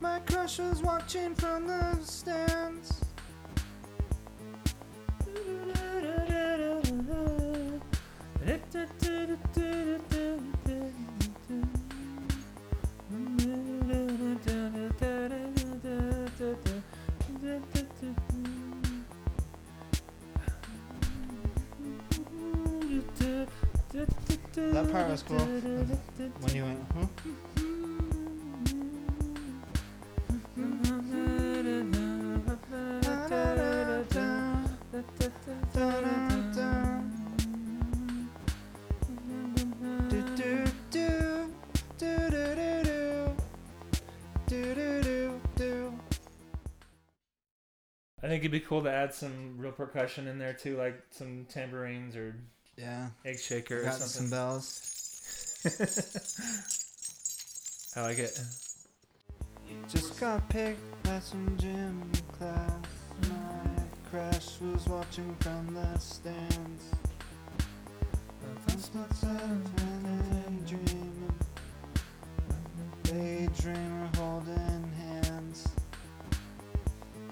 My 0.00 0.18
crush 0.20 0.58
was 0.58 0.82
watching 0.82 1.34
from 1.34 1.66
the 1.66 1.96
stands. 2.02 3.07
When 26.40 26.54
you 26.54 26.64
went, 26.64 26.84
huh? 26.94 27.06
I 48.20 48.26
think 48.30 48.42
it'd 48.42 48.50
be 48.50 48.60
cool 48.60 48.82
to 48.82 48.90
add 48.90 49.14
some 49.14 49.56
real 49.56 49.72
percussion 49.72 50.26
in 50.26 50.38
there 50.38 50.52
too, 50.52 50.76
like 50.76 51.02
some 51.10 51.46
tambourines 51.48 52.16
or 52.16 52.36
Yeah, 52.78 53.08
egg 53.24 53.40
shaker 53.40 53.80
or 53.80 53.84
got 53.84 53.94
some 53.94 54.06
something. 54.08 54.30
bells. 54.30 54.84
I 57.96 58.02
like 58.02 58.18
it. 58.20 58.38
Just 59.88 60.20
got 60.20 60.48
picked 60.48 60.78
last 61.06 61.34
in 61.34 61.58
gym 61.58 62.12
class. 62.38 62.70
My 63.22 63.82
crush 64.10 64.60
was 64.60 64.86
watching 64.86 65.34
from 65.40 65.74
the 65.74 65.98
stands. 65.98 66.84
That's 68.68 68.88
what's 68.94 69.22
happening, 69.22 70.62
dreaming. 70.64 71.32
Daydreamer 73.02 74.16
holding 74.16 74.92
hands. 74.96 75.66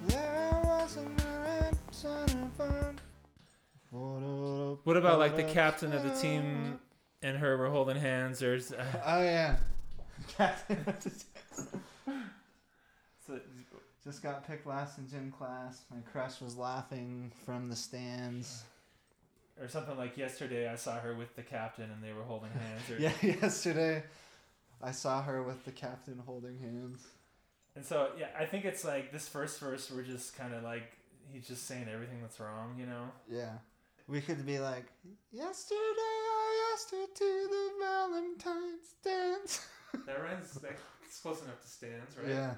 There 0.09 0.51
I 0.53 0.59
was 0.67 0.97
in 0.97 1.15
my 1.17 1.71
son 1.93 2.25
of 2.25 2.53
fun. 2.57 2.99
What 4.85 4.97
about 4.97 5.19
like 5.19 5.37
the 5.37 5.45
captain 5.45 5.93
of 5.93 6.03
the 6.03 6.11
team 6.21 6.79
and 7.23 7.37
her 7.39 7.57
were 7.57 7.69
holding 7.71 7.97
hands? 7.97 8.39
There's 8.39 8.73
uh, 8.73 8.85
Oh 9.05 9.23
yeah. 9.23 9.57
Captain. 10.37 10.85
so- 13.27 13.41
Just 14.05 14.23
got 14.23 14.47
picked 14.47 14.67
last 14.67 14.99
in 14.99 15.09
gym 15.09 15.33
class. 15.37 15.83
My 15.91 16.01
crush 16.13 16.41
was 16.41 16.57
laughing 16.57 17.33
from 17.45 17.69
the 17.69 17.77
stands. 17.77 18.63
or 19.61 19.69
something 19.69 19.97
like 19.97 20.17
yesterday. 20.17 20.69
I 20.69 20.77
saw 20.77 20.99
her 20.99 21.15
with 21.15 21.35
the 21.35 21.43
captain 21.43 21.91
and 21.91 22.03
they 22.05 22.13
were 22.13 22.23
holding 22.23 22.51
hands. 22.51 22.91
Or, 22.91 22.99
Yeah, 23.01 23.13
yesterday 23.23 24.05
I 24.83 24.93
saw 24.93 25.23
her 25.23 25.43
with 25.43 25.65
the 25.65 25.73
captain 25.73 26.23
holding 26.25 26.59
hands. 26.59 27.03
And 27.75 27.85
so 27.85 28.11
yeah, 28.19 28.29
I 28.39 28.45
think 28.47 28.65
it's 28.65 28.85
like 28.85 29.11
this 29.13 29.29
first 29.29 29.59
verse. 29.61 29.91
We're 29.91 30.03
just 30.03 30.37
kind 30.37 30.55
of 30.55 30.63
like 30.63 30.93
he's 31.33 31.49
just 31.49 31.67
saying 31.67 31.89
everything 31.93 32.21
that's 32.23 32.39
wrong, 32.39 32.77
you 32.79 32.87
know. 32.87 33.09
Yeah. 33.31 33.53
We 34.09 34.21
could 34.21 34.47
be 34.47 34.59
like, 34.59 34.87
Yesterday 35.33 35.79
I 35.79 36.73
asked 36.73 36.91
her 36.93 37.07
to 37.13 37.49
the 37.51 37.71
Valentine's 37.81 38.95
dance. 39.05 39.67
That 40.05 40.23
rhymes. 40.23 40.53
That, 40.53 40.77
it's 41.07 41.19
close 41.21 41.43
enough 41.43 41.63
to 41.63 41.69
stands, 41.69 42.17
right? 42.19 42.29
Yeah. 42.29 42.55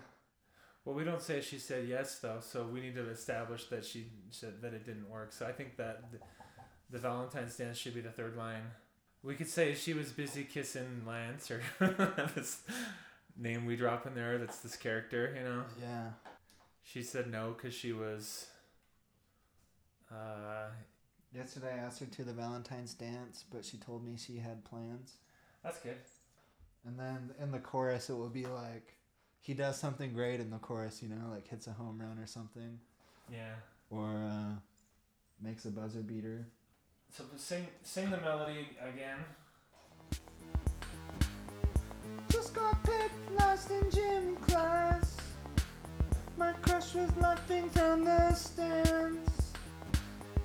Well, 0.84 0.96
we 0.96 1.04
don't 1.04 1.22
say 1.22 1.40
she 1.40 1.58
said 1.58 1.86
yes 1.86 2.18
though, 2.18 2.40
so 2.40 2.64
we 2.66 2.80
need 2.80 2.94
to 2.96 3.08
establish 3.10 3.66
that 3.66 3.84
she 3.84 4.06
said 4.30 4.60
that 4.62 4.74
it 4.74 4.84
didn't 4.84 5.08
work. 5.08 5.32
So 5.32 5.46
I 5.46 5.52
think 5.52 5.76
that 5.76 6.10
the, 6.10 6.18
the 6.90 6.98
Valentine's 6.98 7.56
dance 7.56 7.78
should 7.78 7.94
be 7.94 8.00
the 8.00 8.10
third 8.10 8.36
line. 8.36 8.62
We 9.22 9.34
could 9.34 9.48
say 9.48 9.74
she 9.74 9.94
was 9.94 10.10
busy 10.10 10.44
kissing 10.44 11.02
Lance 11.06 11.50
or 11.50 11.62
this 12.34 12.62
name 13.36 13.66
we 13.66 13.76
drop 13.76 14.06
in 14.06 14.14
there. 14.14 14.38
That's 14.38 14.58
this 14.60 14.76
character, 14.76 15.34
you 15.36 15.44
know. 15.44 15.62
Yeah. 15.80 16.08
She 16.82 17.02
said 17.02 17.30
no 17.30 17.54
because 17.56 17.74
she 17.74 17.92
was. 17.92 18.46
Uh, 20.10 20.70
Yesterday 21.34 21.74
I 21.74 21.84
asked 21.84 22.00
her 22.00 22.06
to 22.06 22.24
the 22.24 22.32
Valentine's 22.32 22.94
dance, 22.94 23.44
but 23.52 23.64
she 23.64 23.76
told 23.76 24.04
me 24.04 24.16
she 24.16 24.38
had 24.38 24.64
plans. 24.64 25.14
that's 25.62 25.78
good. 25.80 25.96
and 26.86 26.98
then 26.98 27.30
in 27.42 27.50
the 27.52 27.58
chorus 27.58 28.08
it 28.08 28.14
will 28.14 28.28
be 28.30 28.46
like 28.46 28.94
he 29.40 29.54
does 29.54 29.78
something 29.78 30.12
great 30.12 30.40
in 30.40 30.50
the 30.50 30.58
chorus, 30.58 31.02
you 31.02 31.08
know, 31.08 31.30
like 31.30 31.46
hits 31.48 31.66
a 31.66 31.72
home 31.72 31.98
run 32.00 32.18
or 32.18 32.26
something, 32.26 32.78
Yeah. 33.32 33.54
or 33.90 34.08
uh, 34.30 34.54
makes 35.40 35.64
a 35.64 35.70
buzzer 35.70 36.00
beater. 36.00 36.46
So 37.10 37.24
sing 37.36 37.66
sing 37.82 38.10
the 38.10 38.18
melody 38.18 38.68
again. 38.80 39.18
Just 42.30 42.54
got 42.54 42.82
picked 42.84 43.30
last 43.38 43.70
in 43.70 43.90
gym 43.90 44.36
class. 44.36 45.16
My 46.36 46.52
crush 46.52 46.94
was 46.94 47.10
laughing 47.16 47.68
from 47.70 48.04
the 48.04 48.34
stands. 48.34 49.30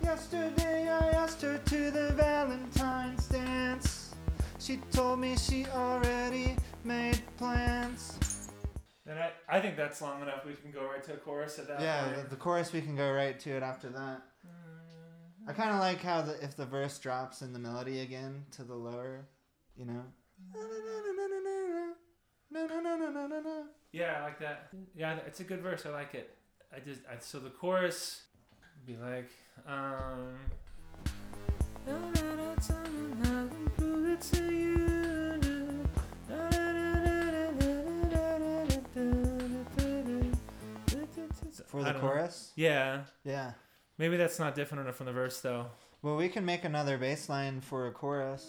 Yesterday 0.03 0.89
I 0.89 1.09
asked 1.11 1.41
her 1.41 1.57
to 1.57 1.91
the 1.91 2.11
Valentine's 2.11 3.25
dance. 3.27 4.13
She 4.59 4.77
told 4.91 5.19
me 5.19 5.35
she 5.37 5.65
already 5.67 6.55
made 6.83 7.21
plans. 7.37 8.49
And 9.07 9.17
I, 9.17 9.31
I 9.49 9.59
think 9.59 9.75
that's 9.77 10.01
long 10.01 10.21
enough. 10.21 10.45
We 10.45 10.53
can 10.55 10.71
go 10.71 10.83
right 10.85 11.03
to 11.05 11.13
a 11.13 11.17
chorus 11.17 11.57
at 11.57 11.67
that 11.67 11.81
Yeah, 11.81 12.03
point. 12.03 12.23
the, 12.23 12.29
the 12.31 12.35
chorus 12.35 12.73
we 12.73 12.81
can 12.81 12.95
go 12.95 13.11
right 13.11 13.39
to 13.39 13.49
it 13.51 13.63
after 13.63 13.89
that. 13.89 14.21
Mm-hmm. 14.45 15.49
I 15.49 15.53
kind 15.53 15.71
of 15.71 15.79
like 15.79 16.01
how 16.01 16.21
the 16.21 16.41
if 16.43 16.55
the 16.55 16.65
verse 16.65 16.99
drops 16.99 17.41
in 17.41 17.53
the 17.53 17.59
melody 17.59 18.01
again 18.01 18.45
to 18.51 18.63
the 18.63 18.75
lower, 18.75 19.25
you 19.77 19.85
know. 19.85 20.03
Yeah, 23.91 24.17
I 24.19 24.23
like 24.23 24.39
that. 24.39 24.69
Yeah, 24.95 25.17
it's 25.25 25.39
a 25.39 25.43
good 25.43 25.61
verse. 25.61 25.85
I 25.85 25.89
like 25.89 26.13
it. 26.13 26.35
I 26.75 26.79
just 26.79 27.01
I, 27.09 27.17
so 27.19 27.39
the 27.39 27.49
chorus 27.49 28.23
be 28.85 28.97
like 28.97 29.29
um. 29.67 30.35
For 41.65 41.79
I 41.79 41.83
the 41.83 41.93
don't 41.93 41.93
know. 41.95 41.99
chorus? 42.09 42.51
Yeah, 42.55 43.01
Yeah. 43.23 43.53
maybe 43.97 44.17
that's 44.17 44.39
not 44.39 44.55
different 44.55 44.83
enough 44.83 44.95
from 44.95 45.05
the 45.07 45.11
verse 45.13 45.39
though. 45.41 45.67
Well, 46.01 46.15
we 46.17 46.29
can 46.29 46.45
make 46.45 46.65
another 46.65 46.97
bass 46.97 47.29
line 47.29 47.61
for 47.61 47.87
a 47.87 47.91
chorus. 47.91 48.45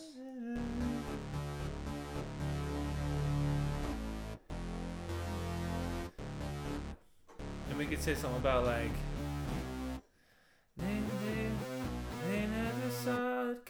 And 7.69 7.78
we 7.78 7.87
could 7.87 8.00
say 8.02 8.14
something 8.14 8.40
about 8.40 8.64
like. 8.66 8.90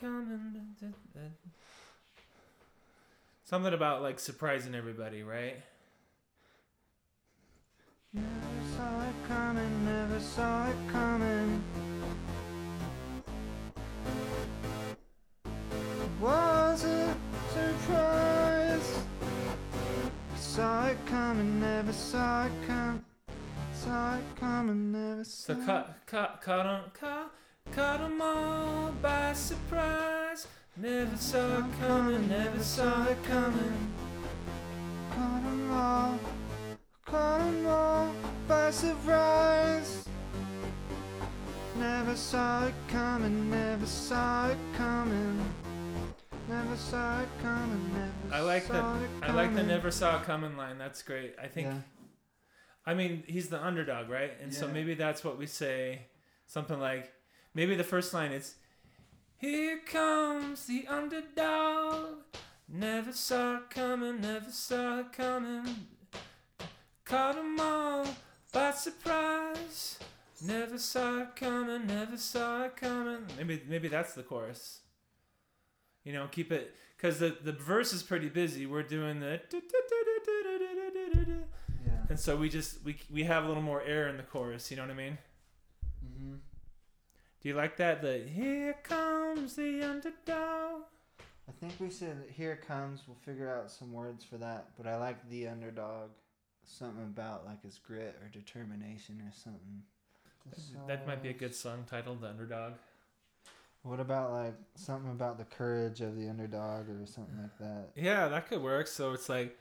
Coming. 0.05 1.33
Something 3.45 3.73
about 3.73 4.03
like 4.03 4.19
surprising 4.19 4.75
everybody, 4.75 5.23
right? 5.23 5.57
Never 8.13 8.27
saw 8.77 9.03
it 9.03 9.15
coming, 9.29 9.85
never 9.87 10.21
saw 10.21 10.69
it 10.69 10.77
coming. 10.93 11.65
Was 16.21 16.85
a 16.85 17.17
surprise. 17.53 18.99
Saw 20.37 20.87
it 20.89 20.99
coming, 21.07 21.61
never 21.61 21.93
saw 21.93 22.47
it 22.47 22.53
come. 22.67 23.05
Saw 23.73 24.17
it 24.17 24.25
coming, 24.37 24.93
never 24.93 25.25
saw 25.25 25.53
it. 25.53 25.57
So 25.59 25.67
caught 25.67 26.07
caught 26.07 26.43
caught 26.43 26.67
'em 26.67 26.91
caught 27.75 27.99
caught 27.99 28.01
'em 28.01 28.21
all 28.23 28.93
by 29.03 29.33
surprise. 29.33 30.47
Never 30.77 31.17
saw 31.17 31.59
it 31.59 31.65
coming, 31.81 32.29
never 32.29 32.63
saw 32.63 33.05
it 33.09 33.23
coming. 33.25 33.93
Caught 35.11 35.45
'em 35.45 35.71
all, 35.73 36.19
caught 37.05 37.41
'em 37.41 37.67
all 37.67 38.15
by 38.49 38.71
surprise. 38.71 40.09
Never 41.77 42.17
saw 42.17 42.67
it 42.67 42.75
coming, 42.89 43.51
never 43.51 43.87
saw 43.87 44.49
it 44.49 44.59
coming. 44.77 45.45
Never 46.49 46.77
saw 46.77 47.21
it 47.23 47.29
coming, 47.43 47.93
never 47.95 48.35
I 48.35 48.41
like 48.41 48.67
the 48.67 48.75
saw 48.75 49.01
it 49.03 49.11
I 49.23 49.33
like 49.33 49.51
the 49.51 49.57
coming. 49.57 49.67
never 49.69 49.91
saw 49.91 50.21
it 50.21 50.25
coming 50.25 50.57
line. 50.57 50.79
That's 50.79 51.03
great. 51.03 51.35
I 51.41 51.49
think 51.49 51.69
Yeah. 51.69 51.81
I 52.87 52.93
mean, 52.93 53.25
he's 53.27 53.49
the 53.49 53.65
underdog, 53.65 54.11
right? 54.11 54.33
And 54.43 54.53
so 54.53 54.67
Yeah. 54.67 54.73
maybe 54.75 54.95
that's 54.95 55.25
what 55.25 55.39
we 55.39 55.47
say. 55.47 56.07
Something 56.47 56.79
like, 56.79 57.11
maybe 57.55 57.75
the 57.75 57.85
first 57.85 58.13
line 58.13 58.33
is, 58.33 58.55
Here 59.39 59.79
comes 59.87 60.67
the 60.67 60.87
underdog. 60.89 62.19
Never 62.69 63.13
saw 63.13 63.57
it 63.59 63.71
coming, 63.71 64.21
never 64.21 64.51
saw 64.51 65.01
it 65.01 65.13
coming. 65.13 65.87
Caught 67.05 67.37
'em 67.39 67.61
all 67.61 68.07
by 68.53 68.71
surprise. 68.71 69.99
Never 70.43 70.79
saw 70.79 71.23
it 71.23 71.37
coming, 71.37 71.87
never 71.87 72.17
saw 72.17 72.65
it 72.65 72.77
coming. 72.77 73.27
Maybe, 73.37 73.63
maybe 73.69 73.89
that's 73.89 74.15
the 74.15 74.23
chorus. 74.23 74.81
You 76.05 76.13
know, 76.13 76.27
keep 76.31 76.53
it, 76.53 76.75
because 76.97 77.19
the, 77.19 77.37
the 77.43 77.53
verse 77.53 77.93
is 77.93 78.03
pretty 78.03 78.29
busy. 78.29 78.67
We're 78.67 78.83
doing 78.83 79.21
the. 79.21 79.41
Yeah. 81.87 81.93
And 82.09 82.19
so 82.19 82.37
we 82.37 82.49
just 82.49 82.83
we 82.85 82.97
we 83.11 83.25
have 83.25 83.45
a 83.45 83.49
little 83.49 83.63
more 83.63 83.83
air 83.83 84.09
in 84.09 84.17
the 84.17 84.23
chorus. 84.23 84.71
You 84.71 84.77
know 84.77 84.83
what 84.85 84.91
I 84.91 84.95
mean? 84.95 85.19
hmm 86.03 86.35
Do 87.45 87.51
you 87.51 87.57
like 87.57 87.77
that? 87.77 88.01
The 88.01 88.21
here 88.21 88.75
comes 88.83 89.55
the 89.55 89.83
underdog. 89.83 90.85
I 91.47 91.53
think 91.61 91.75
we 91.79 91.91
said 91.91 92.17
Here 92.35 92.57
comes. 92.57 93.03
We'll 93.07 93.19
figure 93.19 93.55
out 93.55 93.71
some 93.71 93.93
words 93.93 94.25
for 94.25 94.39
that. 94.39 94.69
But 94.79 94.87
I 94.87 94.97
like 94.97 95.29
the 95.29 95.49
underdog. 95.49 96.09
Something 96.65 97.03
about 97.03 97.45
like 97.45 97.63
his 97.63 97.79
grit 97.87 98.17
or 98.23 98.29
determination 98.29 99.21
or 99.21 99.31
something. 99.35 99.83
That 100.89 101.07
might 101.07 101.23
be 101.23 101.29
a 101.29 101.35
good 101.35 101.55
song 101.55 101.85
title, 101.87 102.15
The 102.15 102.29
Underdog. 102.29 102.73
What 103.83 104.01
about 104.01 104.33
like 104.33 104.55
something 104.75 105.11
about 105.11 105.37
the 105.37 105.45
courage 105.45 106.01
of 106.01 106.17
the 106.17 106.31
underdog 106.31 106.89
or 106.89 107.05
something 107.05 107.37
like 107.43 107.59
that? 107.59 107.91
Yeah, 107.95 108.29
that 108.29 108.49
could 108.49 108.63
work. 108.63 108.87
So 108.87 109.13
it's 109.13 109.29
like 109.29 109.59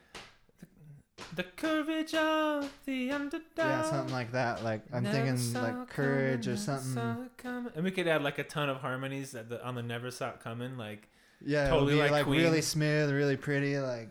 the, 1.36 1.43
courage 1.43 2.13
of 2.13 2.71
the 2.86 3.12
underdog. 3.12 3.41
Yeah, 3.58 3.84
something 3.84 4.13
like 4.13 4.32
that. 4.34 4.63
Like 4.63 4.82
I'm 4.93 5.04
Never 5.04 5.15
thinking 5.15 5.54
like 5.62 5.89
courage 5.89 6.43
coming, 6.45 6.54
or 6.56 6.58
something. 6.60 6.93
saw 6.93 7.21
it 7.23 7.38
coming. 7.38 7.71
And 7.76 7.84
we 7.84 7.91
could 7.91 8.08
add 8.08 8.23
like 8.23 8.39
a 8.39 8.43
ton 8.43 8.69
of 8.69 8.78
harmonies 8.78 9.34
at 9.36 9.49
the, 9.49 9.63
on 9.63 9.76
the 9.76 9.84
Never 9.84 10.12
Saw 10.12 10.30
It 10.30 10.39
Coming. 10.41 10.78
Like 10.78 11.10
Yeah, 11.45 11.69
Totally 11.69 11.95
like 11.95 12.12
like, 12.12 12.26
really 12.26 12.62
smooth, 12.62 13.12
really 13.12 13.38
pretty. 13.38 13.78
Like, 13.80 14.10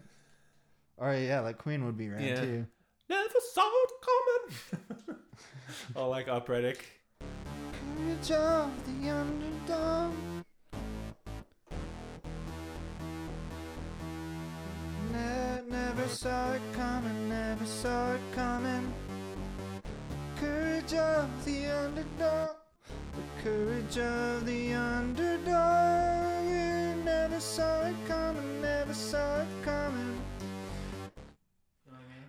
or 0.96 1.14
yeah, 1.14 1.40
like 1.40 1.58
Queen 1.58 1.84
would 1.86 1.96
be 1.96 2.08
right 2.08 2.20
Yeah. 2.22 2.40
too. 2.40 2.66
never 3.08 3.28
saw 3.52 3.68
it 3.68 3.90
coming. 5.08 5.16
oh, 5.96 6.08
like 6.08 6.28
operatic. 6.28 6.84
Courage 7.98 8.30
of 8.30 8.70
the 9.02 9.08
underdog. 9.10 10.12
Ne- 15.68 15.76
never 15.76 16.08
saw 16.08 16.52
it 16.52 16.62
coming, 16.72 17.28
never 17.28 17.66
saw 17.66 18.12
it 18.12 18.20
coming. 18.34 18.92
Courage 20.36 20.94
of 20.94 21.44
the 21.44 21.66
underdog. 21.66 22.56
The 22.86 23.42
courage 23.42 23.98
of 23.98 24.46
the 24.46 24.72
underdog. 24.72 26.44
You 26.44 27.04
never 27.04 27.40
saw 27.40 27.82
it 27.82 27.96
coming, 28.08 28.62
never 28.62 28.94
saw 28.94 29.42
it 29.42 29.48
coming. 29.64 30.20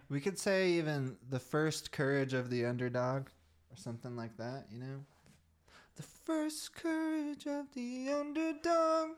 We 0.09 0.19
could 0.19 0.37
say 0.37 0.73
even 0.73 1.17
the 1.29 1.39
first 1.39 1.91
courage 1.91 2.33
of 2.33 2.49
the 2.49 2.65
underdog 2.65 3.27
or 3.71 3.77
something 3.77 4.15
like 4.15 4.37
that, 4.37 4.65
you 4.71 4.79
know? 4.79 5.05
The 5.95 6.03
first 6.03 6.75
courage 6.75 7.47
of 7.47 7.73
the 7.73 8.11
underdog. 8.11 9.11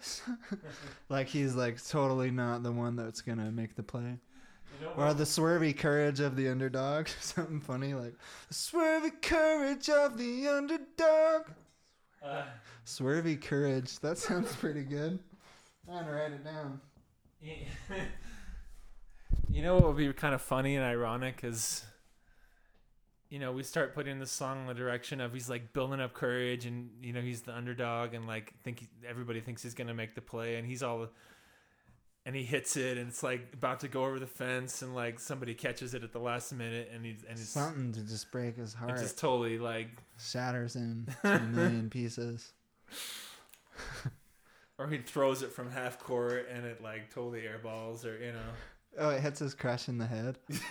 Saw- 0.00 0.32
like 1.08 1.28
he's 1.28 1.54
like 1.54 1.84
totally 1.86 2.30
not 2.30 2.62
the 2.62 2.72
one 2.72 2.96
that's 2.96 3.20
gonna 3.20 3.50
make 3.50 3.76
the 3.76 3.82
play. 3.82 4.18
You 4.80 4.86
know 4.86 4.92
Or 4.96 5.14
the 5.14 5.24
swervy 5.24 5.76
courage 5.76 6.20
of 6.20 6.36
the 6.36 6.48
underdog. 6.48 7.08
Something 7.20 7.60
funny 7.60 7.94
like 7.94 8.14
the 8.48 8.54
swervy 8.54 9.20
courage 9.22 9.88
of 9.88 10.18
the 10.18 10.48
underdog. 10.48 11.42
Uh, 12.22 12.42
Swervy 12.86 13.40
courage. 13.40 13.98
That 14.00 14.18
sounds 14.18 14.54
pretty 14.56 14.82
good. 14.82 15.18
I'm 15.88 16.04
gonna 16.04 16.12
write 16.12 16.32
it 16.32 16.44
down. 16.44 16.80
You 19.48 19.62
know 19.62 19.74
what 19.74 19.84
would 19.84 19.96
be 19.96 20.12
kind 20.12 20.32
of 20.34 20.40
funny 20.42 20.76
and 20.76 20.84
ironic 20.84 21.40
is 21.42 21.84
you 23.30 23.38
know 23.38 23.52
we 23.52 23.62
start 23.62 23.94
putting 23.94 24.18
the 24.18 24.26
song 24.26 24.62
in 24.62 24.66
the 24.66 24.74
direction 24.74 25.20
of 25.20 25.32
he's 25.32 25.48
like 25.48 25.72
building 25.72 26.00
up 26.00 26.12
courage 26.12 26.66
and 26.66 26.90
you 27.02 27.12
know 27.12 27.20
he's 27.20 27.42
the 27.42 27.54
underdog 27.56 28.12
and 28.12 28.26
like 28.26 28.52
think 28.62 28.80
he, 28.80 28.88
everybody 29.08 29.40
thinks 29.40 29.62
he's 29.62 29.74
gonna 29.74 29.94
make 29.94 30.14
the 30.14 30.20
play 30.20 30.56
and 30.56 30.66
he's 30.66 30.82
all 30.82 31.06
and 32.26 32.36
he 32.36 32.42
hits 32.42 32.76
it 32.76 32.98
and 32.98 33.08
it's 33.08 33.22
like 33.22 33.48
about 33.54 33.80
to 33.80 33.88
go 33.88 34.04
over 34.04 34.18
the 34.18 34.26
fence 34.26 34.82
and 34.82 34.94
like 34.94 35.18
somebody 35.18 35.54
catches 35.54 35.94
it 35.94 36.02
at 36.04 36.12
the 36.12 36.18
last 36.18 36.52
minute 36.52 36.90
and 36.92 37.04
he's 37.06 37.22
and 37.22 37.38
it's, 37.38 37.48
Something 37.48 37.92
to 37.92 38.00
just 38.02 38.30
break 38.30 38.56
his 38.56 38.74
heart. 38.74 38.90
it's 38.92 39.02
just 39.02 39.18
totally 39.18 39.58
like 39.58 39.88
shatters 40.18 40.74
him 40.74 41.06
to 41.22 41.34
a 41.36 41.40
million 41.40 41.88
pieces. 41.88 42.52
or 44.76 44.88
he 44.88 44.98
throws 44.98 45.42
it 45.42 45.52
from 45.52 45.70
half 45.70 45.98
court 45.98 46.48
and 46.52 46.66
it 46.66 46.82
like 46.82 47.10
totally 47.14 47.42
airballs, 47.42 48.04
or 48.04 48.18
you 48.22 48.32
know. 48.32 48.38
Oh, 48.98 49.10
it 49.10 49.20
hits 49.20 49.38
his 49.38 49.54
crush 49.54 49.88
in 49.88 49.98
the 49.98 50.06
head. 50.06 50.38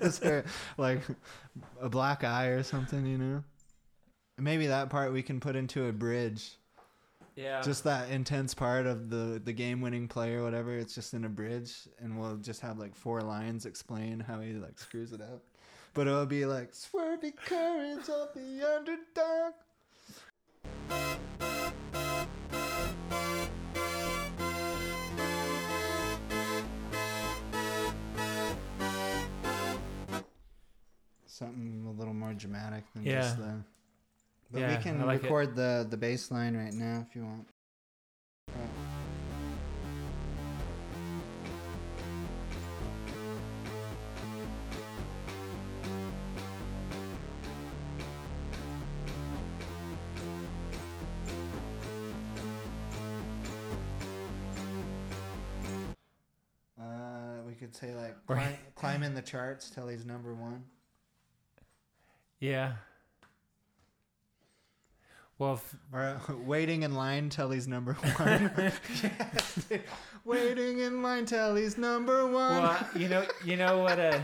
Gives 0.00 0.18
her 0.18 0.44
like 0.76 1.02
a 1.80 1.88
black 1.88 2.24
eye 2.24 2.46
or 2.46 2.62
something, 2.62 3.06
you 3.06 3.18
know. 3.18 3.44
Maybe 4.38 4.66
that 4.66 4.90
part 4.90 5.12
we 5.12 5.22
can 5.22 5.40
put 5.40 5.56
into 5.56 5.86
a 5.86 5.92
bridge. 5.92 6.52
Yeah. 7.36 7.60
Just 7.62 7.84
that 7.84 8.10
intense 8.10 8.54
part 8.54 8.86
of 8.86 9.10
the 9.10 9.40
the 9.44 9.52
game 9.52 9.80
winning 9.80 10.08
play 10.08 10.34
or 10.34 10.42
whatever. 10.42 10.76
It's 10.76 10.94
just 10.94 11.14
in 11.14 11.24
a 11.24 11.28
bridge, 11.28 11.74
and 11.98 12.18
we'll 12.18 12.36
just 12.36 12.62
have 12.62 12.78
like 12.78 12.94
four 12.94 13.20
lines 13.20 13.66
explain 13.66 14.20
how 14.20 14.40
he 14.40 14.54
like 14.54 14.78
screws 14.78 15.12
it 15.12 15.20
up. 15.20 15.42
But 15.94 16.06
it'll 16.06 16.26
be 16.26 16.46
like 16.46 16.72
swervy 16.72 17.34
courage 17.36 18.08
of 18.08 18.34
the 18.34 18.62
underdog. 18.76 19.54
Something 31.36 31.84
a 31.86 31.90
little 31.90 32.14
more 32.14 32.32
dramatic 32.32 32.84
than 32.94 33.04
just 33.04 33.38
Yeah. 33.38 33.44
the. 33.44 33.64
But 34.50 34.60
Yeah, 34.60 34.76
we 34.78 34.82
can 34.82 35.04
like 35.04 35.20
it. 35.20 35.24
record 35.24 35.54
the 35.54 35.86
the 35.86 35.96
bass 35.98 36.30
line 36.30 36.56
right 36.56 36.72
now 36.72 37.04
if 37.06 37.14
you 37.14 37.24
want. 37.26 37.46
Uh, 56.80 57.42
we 57.46 57.54
could 57.54 57.74
say 57.74 57.94
like 57.94 58.14
climb, 58.26 58.56
climb 58.74 59.02
in 59.02 59.14
the 59.14 59.22
charts 59.22 59.70
till 59.70 59.88
he's 59.88 60.04
number 60.04 60.34
one. 60.34 60.64
Yeah. 62.40 62.74
Well, 65.38 65.54
if, 65.54 65.74
Or 65.92 66.00
uh, 66.00 66.34
waiting 66.46 66.82
in 66.82 66.94
line 66.94 67.28
till 67.28 67.50
he's 67.50 67.68
number 67.68 67.92
one. 68.16 68.72
waiting 70.24 70.78
in 70.78 71.02
line 71.02 71.26
till 71.26 71.54
he's 71.56 71.76
number 71.76 72.24
one. 72.26 72.62
well, 72.62 72.88
you 72.96 73.08
know, 73.08 73.24
you 73.44 73.56
know 73.56 73.78
what? 73.78 73.98
Uh, 74.00 74.18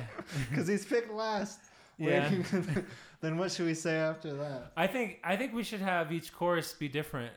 Because 0.49 0.67
he's 0.67 0.85
picked 0.87 1.13
last. 1.13 1.61
Yeah. 1.99 2.31
Waiting- 2.31 2.87
then 3.21 3.37
what 3.37 3.53
should 3.53 3.67
we 3.67 3.75
say 3.75 3.97
after 3.99 4.33
that? 4.35 4.73
I 4.77 4.87
think 4.89 5.21
I 5.23 5.37
think 5.37 5.53
we 5.55 5.63
should 5.63 5.79
have 5.81 6.11
each 6.11 6.33
chorus 6.33 6.73
be 6.73 6.89
different. 6.89 7.33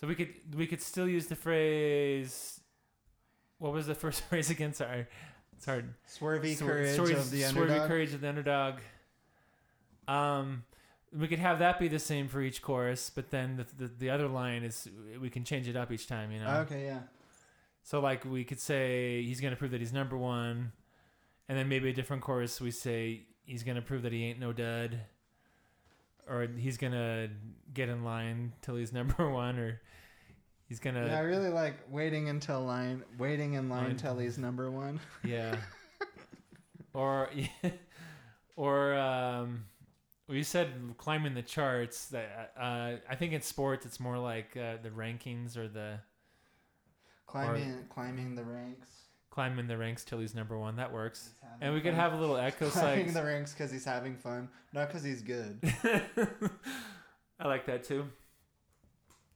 So 0.00 0.06
we 0.06 0.14
could 0.14 0.34
we 0.54 0.66
could 0.66 0.82
still 0.82 1.08
use 1.08 1.26
the 1.26 1.36
phrase. 1.36 2.60
What 3.58 3.72
was 3.72 3.86
the 3.86 3.94
first 3.94 4.20
phrase 4.28 4.50
again? 4.50 4.74
Sorry, 4.74 5.06
it's 5.56 5.64
hard. 5.64 5.94
Swervy 6.06 6.54
Swer- 6.54 6.66
courage 6.66 6.98
swervy- 6.98 7.16
of 7.16 7.30
the 7.30 7.42
swervy 7.42 7.48
underdog. 7.48 7.88
courage 7.88 8.12
of 8.12 8.20
the 8.20 8.28
underdog. 8.28 8.74
Um, 10.08 10.64
we 11.16 11.28
could 11.28 11.38
have 11.38 11.58
that 11.60 11.78
be 11.78 11.88
the 11.88 11.98
same 11.98 12.28
for 12.28 12.40
each 12.42 12.60
chorus, 12.62 13.10
but 13.10 13.30
then 13.30 13.56
the, 13.56 13.84
the 13.86 13.92
the 13.98 14.10
other 14.10 14.28
line 14.28 14.62
is 14.62 14.88
we 15.20 15.30
can 15.30 15.44
change 15.44 15.68
it 15.68 15.76
up 15.76 15.90
each 15.92 16.06
time. 16.06 16.32
You 16.32 16.40
know. 16.40 16.60
Okay, 16.60 16.84
yeah. 16.84 17.00
So 17.82 18.00
like 18.00 18.24
we 18.24 18.44
could 18.44 18.60
say 18.60 19.22
he's 19.22 19.40
gonna 19.40 19.56
prove 19.56 19.70
that 19.70 19.80
he's 19.80 19.92
number 19.92 20.16
one, 20.16 20.72
and 21.48 21.56
then 21.56 21.68
maybe 21.68 21.88
a 21.90 21.92
different 21.92 22.22
chorus 22.22 22.60
we 22.60 22.70
say 22.70 23.22
he's 23.44 23.62
gonna 23.62 23.80
prove 23.82 24.02
that 24.02 24.12
he 24.12 24.24
ain't 24.24 24.38
no 24.38 24.52
dud, 24.52 24.98
or 26.28 26.46
he's 26.56 26.76
gonna 26.76 27.28
get 27.72 27.88
in 27.88 28.04
line 28.04 28.52
till 28.60 28.76
he's 28.76 28.92
number 28.98 29.30
one, 29.30 29.58
or 29.58 29.80
he's 30.68 30.78
gonna 30.80 31.06
yeah, 31.06 31.16
I 31.18 31.20
really 31.22 31.48
like 31.48 31.76
waiting 31.90 32.28
until 32.28 32.60
line, 32.62 33.02
waiting 33.18 33.54
in 33.54 33.70
line 33.70 33.84
Line. 33.84 33.96
till 33.96 34.18
he's 34.18 34.36
number 34.36 34.70
one. 34.70 35.00
yeah, 35.24 35.56
or 36.92 37.30
or 38.56 38.94
um, 38.94 39.64
you 40.34 40.44
said 40.44 40.72
climbing 40.98 41.34
the 41.34 41.42
charts. 41.42 42.06
That 42.06 42.52
uh, 42.58 42.96
I 43.08 43.14
think 43.16 43.32
in 43.32 43.40
sports 43.42 43.86
it's 43.86 43.98
more 44.00 44.18
like 44.18 44.56
uh, 44.56 44.76
the 44.82 44.90
rankings 44.90 45.56
or 45.56 45.68
the 45.68 46.00
Climbing, 47.26 47.84
climbing 47.90 48.34
the 48.34 48.42
ranks. 48.44 48.88
climbing 49.30 49.66
the 49.66 49.76
ranks 49.76 50.02
till 50.04 50.18
he's 50.18 50.34
number 50.34 50.58
one. 50.58 50.76
That 50.76 50.92
works. 50.92 51.30
And 51.60 51.74
we 51.74 51.80
could 51.82 51.92
have 51.94 52.14
a 52.14 52.16
little 52.16 52.36
echo 52.38 52.68
climbing 52.70 53.06
like 53.06 53.14
the 53.14 53.22
ranks 53.24 53.52
because 53.52 53.70
he's 53.70 53.84
having 53.84 54.16
fun, 54.16 54.48
not 54.72 54.88
because 54.88 55.02
he's 55.02 55.20
good. 55.22 55.58
I 57.40 57.46
like 57.46 57.66
that 57.66 57.84
too. 57.84 58.06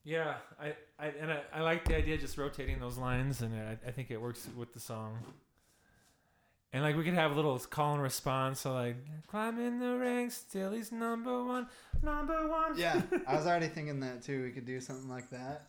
Yeah, 0.05 0.35
I, 0.61 0.75
I 0.99 1.07
and 1.21 1.31
I, 1.31 1.43
I 1.55 1.61
like 1.61 1.85
the 1.85 1.95
idea 1.97 2.15
of 2.17 2.21
just 2.21 2.37
rotating 2.37 2.81
those 2.81 2.99
lines, 2.99 3.43
and 3.43 3.55
I, 3.55 3.79
I 3.87 3.91
think 3.93 4.11
it 4.11 4.21
works 4.21 4.49
with 4.57 4.73
the 4.73 4.81
song. 4.81 5.19
And 6.73 6.83
like 6.83 6.97
we 6.97 7.05
could 7.05 7.15
have 7.15 7.33
a 7.33 7.35
little 7.35 7.59
call 7.59 7.95
and 7.95 8.03
response, 8.03 8.61
so 8.61 8.73
like 8.73 8.97
climbing 9.27 9.79
the 9.79 9.99
ranks 9.99 10.45
till 10.51 10.73
he's 10.73 10.91
number 10.91 11.45
one, 11.45 11.67
number 12.03 12.49
one. 12.49 12.79
Yeah, 12.79 13.03
I 13.27 13.37
was 13.37 13.47
already 13.47 13.69
thinking 13.69 14.01
that 14.01 14.23
too. 14.23 14.45
We 14.45 14.53
could 14.53 14.65
do 14.65 14.81
something 14.81 15.09
like 15.09 15.29
that. 15.31 15.67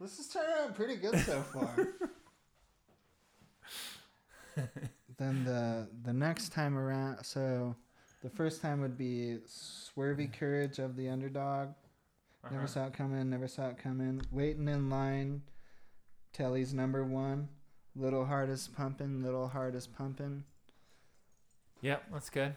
This 0.00 0.20
is 0.20 0.28
turning 0.28 0.54
out 0.60 0.76
pretty 0.76 0.94
good 0.94 1.18
so 1.18 1.42
far. 1.42 1.88
then 5.18 5.44
the 5.44 5.88
the 6.04 6.12
next 6.12 6.52
time 6.52 6.78
around, 6.78 7.24
so 7.24 7.74
the 8.22 8.30
first 8.30 8.62
time 8.62 8.80
would 8.80 8.96
be 8.96 9.38
swervy 9.48 10.32
courage 10.32 10.78
of 10.78 10.94
the 10.94 11.08
underdog. 11.08 11.70
Uh-huh. 12.44 12.54
Never 12.54 12.68
saw 12.68 12.86
it 12.86 12.92
coming. 12.92 13.28
Never 13.28 13.48
saw 13.48 13.70
it 13.70 13.78
coming. 13.78 14.22
Waiting 14.30 14.68
in 14.68 14.88
line. 14.88 15.42
Till 16.32 16.54
he's 16.54 16.72
number 16.72 17.02
one. 17.02 17.48
Little 17.98 18.24
heart 18.24 18.48
is 18.48 18.68
pumping. 18.68 19.22
Little 19.22 19.48
heart 19.48 19.74
is 19.74 19.86
pumping. 19.86 20.44
Yep, 21.80 22.04
that's 22.12 22.30
good. 22.30 22.54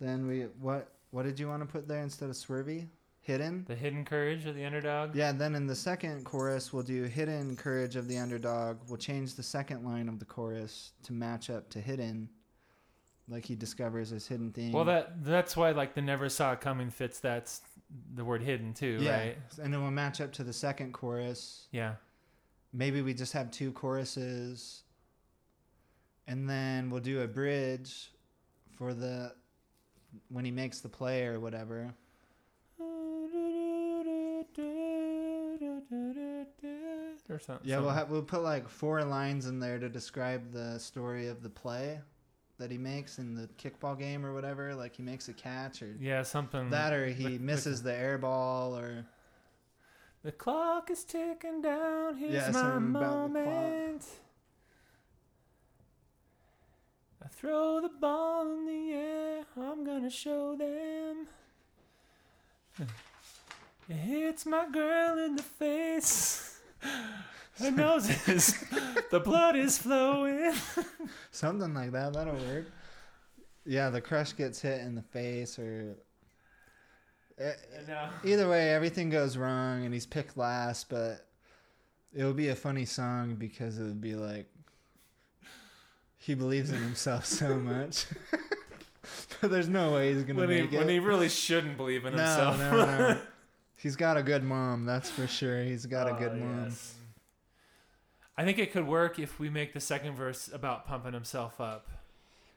Then 0.00 0.26
we 0.26 0.42
what 0.60 0.92
what 1.10 1.24
did 1.24 1.40
you 1.40 1.48
want 1.48 1.62
to 1.62 1.66
put 1.66 1.88
there 1.88 2.02
instead 2.02 2.30
of 2.30 2.36
swervy? 2.36 2.86
Hidden. 3.20 3.64
The 3.68 3.74
hidden 3.74 4.04
courage 4.04 4.46
of 4.46 4.54
the 4.54 4.64
underdog. 4.64 5.14
Yeah, 5.14 5.32
then 5.32 5.54
in 5.54 5.66
the 5.66 5.74
second 5.74 6.24
chorus, 6.24 6.72
we'll 6.72 6.82
do 6.82 7.02
Hidden 7.02 7.56
Courage 7.56 7.94
of 7.94 8.08
the 8.08 8.16
Underdog. 8.16 8.78
We'll 8.88 8.96
change 8.96 9.34
the 9.34 9.42
second 9.42 9.84
line 9.84 10.08
of 10.08 10.18
the 10.18 10.24
chorus 10.24 10.92
to 11.02 11.12
match 11.12 11.50
up 11.50 11.68
to 11.70 11.80
Hidden. 11.80 12.30
Like 13.28 13.44
he 13.44 13.54
discovers 13.54 14.08
his 14.08 14.26
hidden 14.26 14.52
thing. 14.52 14.72
Well, 14.72 14.86
that 14.86 15.22
that's 15.22 15.58
why 15.58 15.72
like 15.72 15.94
the 15.94 16.00
never 16.00 16.30
saw 16.30 16.52
it 16.52 16.62
coming 16.62 16.88
fits. 16.88 17.20
That's 17.20 17.60
the 18.14 18.24
word 18.24 18.42
hidden 18.42 18.72
too, 18.72 18.98
yeah. 19.02 19.18
right? 19.18 19.36
And 19.62 19.74
then 19.74 19.82
we'll 19.82 19.90
match 19.90 20.22
up 20.22 20.32
to 20.34 20.44
the 20.44 20.52
second 20.54 20.94
chorus. 20.94 21.66
Yeah. 21.70 21.96
Maybe 22.72 23.02
we 23.02 23.14
just 23.14 23.32
have 23.32 23.50
two 23.50 23.72
choruses. 23.72 24.82
And 26.26 26.48
then 26.48 26.90
we'll 26.90 27.00
do 27.00 27.22
a 27.22 27.26
bridge 27.26 28.10
for 28.76 28.92
the 28.94 29.32
when 30.28 30.44
he 30.44 30.50
makes 30.50 30.80
the 30.80 30.88
play 30.88 31.24
or 31.26 31.40
whatever. 31.40 31.94
Or 37.30 37.38
something. 37.38 37.68
Yeah, 37.68 37.80
we'll 37.80 37.90
have 37.90 38.08
we'll 38.10 38.22
put 38.22 38.42
like 38.42 38.68
four 38.68 39.04
lines 39.04 39.46
in 39.46 39.60
there 39.60 39.78
to 39.78 39.88
describe 39.90 40.50
the 40.50 40.78
story 40.78 41.28
of 41.28 41.42
the 41.42 41.50
play 41.50 42.00
that 42.58 42.70
he 42.70 42.78
makes 42.78 43.18
in 43.18 43.34
the 43.34 43.48
kickball 43.62 43.98
game 43.98 44.24
or 44.24 44.32
whatever. 44.32 44.74
Like 44.74 44.96
he 44.96 45.02
makes 45.02 45.28
a 45.28 45.34
catch 45.34 45.82
or 45.82 45.94
Yeah, 46.00 46.22
something 46.22 46.70
that, 46.70 46.92
or 46.94 47.06
he 47.06 47.24
with- 47.24 47.40
misses 47.42 47.82
the 47.82 47.94
air 47.94 48.16
ball, 48.16 48.76
or 48.78 49.04
The 50.24 50.32
clock 50.32 50.90
is 50.90 51.04
ticking 51.04 51.62
down. 51.62 52.16
Here's 52.16 52.32
Yeah, 52.34 52.46
my 52.50 52.52
something 52.52 52.90
about 52.96 53.32
the 53.32 53.40
clock. 53.40 53.52
moment. 53.54 54.04
I 57.24 57.28
throw 57.28 57.80
the 57.80 57.88
ball 57.88 58.50
in 58.52 58.66
the 58.66 58.92
air. 58.92 59.44
I'm 59.56 59.84
gonna 59.84 60.10
show 60.10 60.56
them. 60.56 61.26
It 63.88 63.94
hits 63.94 64.44
my 64.46 64.68
girl 64.68 65.18
in 65.18 65.36
the 65.36 65.42
face. 65.42 66.60
Her 67.58 67.70
nose 67.72 68.08
is, 68.28 68.54
the 69.10 69.18
blood 69.20 69.56
is 69.56 69.78
flowing. 69.78 70.52
something 71.32 71.74
like 71.74 71.90
that. 71.92 72.12
That'll 72.12 72.34
work. 72.34 72.66
Yeah, 73.64 73.90
the 73.90 74.00
crush 74.00 74.32
gets 74.36 74.60
hit 74.60 74.80
in 74.82 74.94
the 74.94 75.02
face, 75.02 75.58
or 75.58 75.96
Uh, 77.40 78.08
either 78.24 78.48
way, 78.48 78.70
everything 78.70 79.10
goes 79.10 79.36
wrong, 79.36 79.84
and 79.84 79.94
he's 79.94 80.06
picked 80.06 80.36
last. 80.36 80.88
But 80.88 81.26
it 82.14 82.24
would 82.24 82.36
be 82.36 82.48
a 82.48 82.56
funny 82.56 82.84
song 82.84 83.36
because 83.36 83.78
it 83.78 83.84
would 83.84 84.00
be 84.00 84.14
like 84.14 84.46
he 86.16 86.34
believes 86.34 86.70
in 86.70 86.82
himself 86.82 87.24
so 87.26 87.54
much. 87.58 88.06
but 89.40 89.50
there's 89.50 89.68
no 89.68 89.92
way 89.92 90.12
he's 90.12 90.24
gonna 90.24 90.40
when, 90.40 90.50
he, 90.50 90.56
it. 90.58 90.72
when 90.72 90.88
he 90.88 90.98
really 90.98 91.28
shouldn't 91.28 91.76
believe 91.76 92.04
in 92.04 92.14
no, 92.16 92.22
himself. 92.24 92.58
no, 92.58 92.70
no. 92.86 93.20
He's 93.80 93.94
got 93.94 94.16
a 94.16 94.24
good 94.24 94.42
mom, 94.42 94.86
that's 94.86 95.08
for 95.08 95.28
sure. 95.28 95.62
He's 95.62 95.86
got 95.86 96.08
a 96.08 96.16
Oh, 96.16 96.18
good 96.18 96.32
mom. 96.34 96.64
yes. 96.64 96.94
I 98.36 98.44
think 98.44 98.58
it 98.58 98.72
could 98.72 98.88
work 98.88 99.20
if 99.20 99.38
we 99.38 99.50
make 99.50 99.72
the 99.72 99.78
second 99.80 100.16
verse 100.16 100.50
about 100.52 100.84
pumping 100.84 101.12
himself 101.12 101.60
up. 101.60 101.86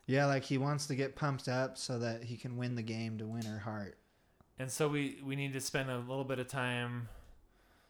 Yeah, 0.07 0.25
like 0.25 0.43
he 0.43 0.57
wants 0.57 0.87
to 0.87 0.95
get 0.95 1.15
pumped 1.15 1.47
up 1.47 1.77
so 1.77 1.99
that 1.99 2.23
he 2.23 2.37
can 2.37 2.57
win 2.57 2.73
the 2.73 2.81
game 2.81 3.19
to 3.19 3.25
win 3.27 3.45
her 3.45 3.59
heart. 3.59 3.99
And 4.61 4.69
so 4.71 4.87
we 4.87 5.17
we 5.25 5.35
need 5.35 5.53
to 5.53 5.59
spend 5.59 5.89
a 5.89 5.97
little 5.97 6.23
bit 6.23 6.37
of 6.37 6.47
time. 6.47 7.09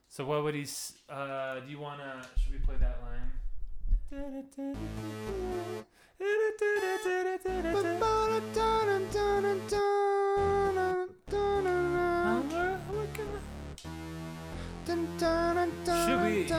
So 0.08 0.24
what 0.24 0.42
would 0.44 0.56
he? 0.56 0.66
Uh, 1.10 1.60
do 1.60 1.70
you 1.70 1.80
wanna? 1.80 2.26
Should 2.42 2.54
we 2.54 2.60
play 2.60 2.76
that 2.80 2.98
line? 3.04 3.32
Should 16.08 16.22
we- 16.24 16.52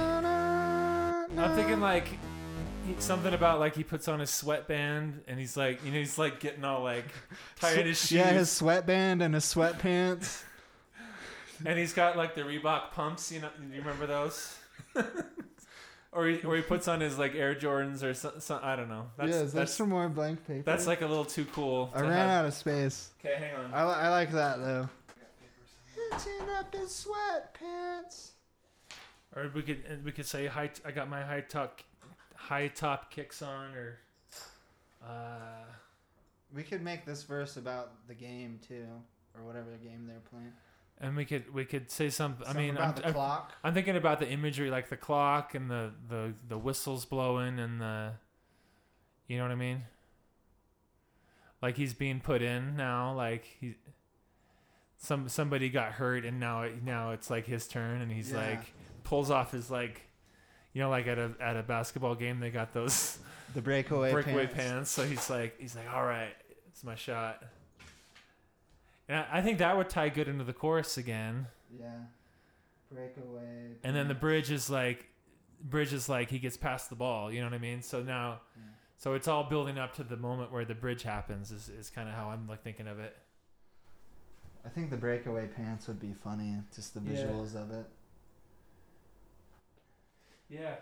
I'm 1.38 1.56
thinking 1.56 1.80
like 1.80 2.18
he- 2.86 2.94
something 2.98 3.32
about 3.34 3.60
like 3.60 3.74
he 3.76 3.84
puts 3.84 4.08
on 4.08 4.20
his 4.20 4.30
sweatband 4.30 5.22
and 5.28 5.38
he's 5.38 5.56
like 5.56 5.84
you 5.84 5.90
know 5.92 5.98
he's 5.98 6.18
like 6.18 6.40
getting 6.40 6.64
all 6.64 6.82
like 6.82 7.04
tired 7.60 7.86
his 7.86 7.98
shoes 7.98 8.12
Yeah, 8.12 8.30
his 8.32 8.50
sweatband 8.50 9.22
and 9.22 9.34
his 9.34 9.44
sweatpants. 9.44 10.42
and 11.66 11.78
he's 11.78 11.92
got 11.92 12.16
like 12.16 12.34
the 12.34 12.42
Reebok 12.42 12.90
pumps. 12.92 13.30
You 13.32 13.40
know, 13.40 13.50
you 13.72 13.78
remember 13.80 14.06
those? 14.06 14.56
or 16.12 16.26
he, 16.26 16.40
or 16.42 16.56
he 16.56 16.62
puts 16.62 16.88
on 16.88 17.00
his 17.00 17.18
like 17.18 17.34
Air 17.34 17.54
Jordans 17.54 18.02
or 18.02 18.14
some, 18.14 18.32
some 18.40 18.60
I 18.62 18.76
don't 18.76 18.88
know. 18.88 19.06
That's 19.16 19.28
yes, 19.30 19.38
there's 19.38 19.52
that's 19.52 19.74
some 19.74 19.88
more 19.88 20.08
blank 20.08 20.46
paper. 20.46 20.62
that's 20.64 20.86
like 20.86 21.02
a 21.02 21.06
little 21.06 21.24
too 21.24 21.44
cool. 21.46 21.90
I 21.94 21.98
to 21.98 22.04
ran 22.04 22.12
have- 22.12 22.28
out 22.30 22.44
of 22.46 22.54
space. 22.54 23.10
Okay, 23.24 23.36
hang 23.36 23.54
on. 23.54 23.72
I, 23.72 23.84
li- 23.86 23.94
I 24.00 24.08
like 24.10 24.32
that 24.32 24.58
though. 24.58 24.88
Hitting 26.10 26.48
up 26.58 26.74
his 26.74 27.06
sweatpants. 27.06 28.30
Or 29.34 29.50
we 29.54 29.62
could 29.62 30.04
we 30.04 30.12
could 30.12 30.26
say 30.26 30.46
high. 30.46 30.70
I 30.84 30.90
got 30.90 31.08
my 31.08 31.22
high 31.22 31.40
top 31.40 31.80
high 32.48 32.68
top 32.68 33.10
kicks 33.10 33.42
on 33.42 33.74
or. 33.74 33.98
Uh, 35.04 35.64
We 36.54 36.62
could 36.62 36.82
make 36.82 37.04
this 37.04 37.22
verse 37.22 37.56
about 37.56 38.06
the 38.08 38.14
game 38.14 38.60
too, 38.66 38.86
or 39.36 39.42
whatever 39.44 39.70
game 39.82 40.06
they're 40.06 40.20
playing. 40.30 40.52
and 41.00 41.16
we 41.16 41.24
could 41.24 41.52
we 41.54 41.64
could 41.64 41.90
say 41.90 42.10
something. 42.10 42.46
I 42.46 42.52
mean, 42.52 42.76
about 42.76 42.96
I'm, 42.96 43.02
the 43.02 43.06
I'm, 43.08 43.12
clock. 43.14 43.52
I'm 43.64 43.74
thinking 43.74 43.96
about 43.96 44.18
the 44.20 44.28
imagery, 44.28 44.70
like 44.70 44.88
the 44.88 44.96
clock 44.96 45.54
and 45.54 45.70
the 45.70 45.92
the 46.08 46.34
the 46.48 46.58
whistles 46.58 47.04
blowing 47.04 47.58
and 47.58 47.80
the. 47.80 48.12
You 49.28 49.38
know 49.38 49.44
what 49.44 49.52
I 49.52 49.56
mean? 49.56 49.82
Like 51.62 51.76
he's 51.76 51.94
being 51.94 52.20
put 52.20 52.42
in 52.42 52.76
now. 52.76 53.14
Like 53.14 53.44
he. 53.60 53.74
Some 54.98 55.28
somebody 55.28 55.68
got 55.68 55.92
hurt 55.92 56.24
and 56.24 56.38
now 56.38 56.62
it, 56.62 56.82
now 56.84 57.10
it's 57.10 57.28
like 57.30 57.46
his 57.46 57.66
turn 57.66 58.00
and 58.02 58.12
he's 58.12 58.30
Yeah. 58.30 58.36
like 58.50 58.72
pulls 59.02 59.30
off 59.32 59.50
his 59.50 59.68
like, 59.70 60.02
you 60.72 60.80
know, 60.80 60.90
like 60.90 61.06
at 61.06 61.18
a 61.18 61.32
at 61.40 61.56
a 61.56 61.62
basketball 61.62 62.14
game 62.14 62.40
they 62.40 62.50
got 62.50 62.72
those 62.72 63.18
The 63.54 63.60
breakaway, 63.62 64.12
breakaway 64.18 64.46
pants. 64.46 64.56
pants. 64.56 64.90
So 64.90 65.04
he's 65.04 65.28
like, 65.30 65.58
he's 65.60 65.76
like, 65.76 65.92
all 65.92 66.04
right, 66.04 66.34
it's 66.68 66.82
my 66.84 66.94
shot. 66.94 67.42
And 69.08 69.18
I, 69.18 69.38
I 69.38 69.42
think 69.42 69.58
that 69.58 69.76
would 69.76 69.90
tie 69.90 70.08
good 70.08 70.28
into 70.28 70.44
the 70.44 70.52
chorus 70.52 70.96
again. 70.96 71.46
Yeah. 71.78 71.88
Breakaway. 72.90 73.72
And 73.84 73.94
then 73.96 74.08
the 74.08 74.14
bridge 74.14 74.50
is 74.50 74.68
like, 74.70 75.06
bridge 75.62 75.92
is 75.92 76.08
like 76.08 76.30
he 76.30 76.38
gets 76.38 76.56
past 76.56 76.88
the 76.90 76.96
ball. 76.96 77.32
You 77.32 77.40
know 77.40 77.46
what 77.46 77.54
I 77.54 77.58
mean? 77.58 77.82
So 77.82 78.02
now, 78.02 78.40
Yeah. 78.56 78.62
so 78.98 79.14
it's 79.14 79.28
all 79.28 79.44
building 79.44 79.78
up 79.78 79.94
to 79.96 80.04
the 80.04 80.16
moment 80.16 80.52
where 80.52 80.64
the 80.64 80.74
bridge 80.74 81.02
happens. 81.02 81.50
Is 81.52 81.68
is 81.68 81.90
kind 81.90 82.08
of 82.08 82.14
how 82.14 82.30
I'm 82.30 82.46
like 82.48 82.62
thinking 82.62 82.86
of 82.86 82.98
it. 82.98 83.16
I 84.64 84.68
think 84.68 84.90
the 84.90 84.96
breakaway 84.96 85.48
pants 85.48 85.88
would 85.88 86.00
be 86.00 86.12
funny. 86.12 86.56
Just 86.74 86.94
the 86.94 87.00
Yeah. 87.00 87.24
visuals 87.26 87.54
of 87.56 87.70
it. 87.72 87.86
Yeah. 90.52 90.74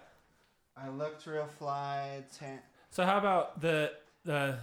I 0.77 0.89
looked 0.89 1.27
real 1.27 1.47
fly. 1.59 2.25
Tan- 2.39 2.61
So 2.91 3.05
how 3.05 3.19
about 3.19 3.61
the 3.61 3.93
the 4.25 4.59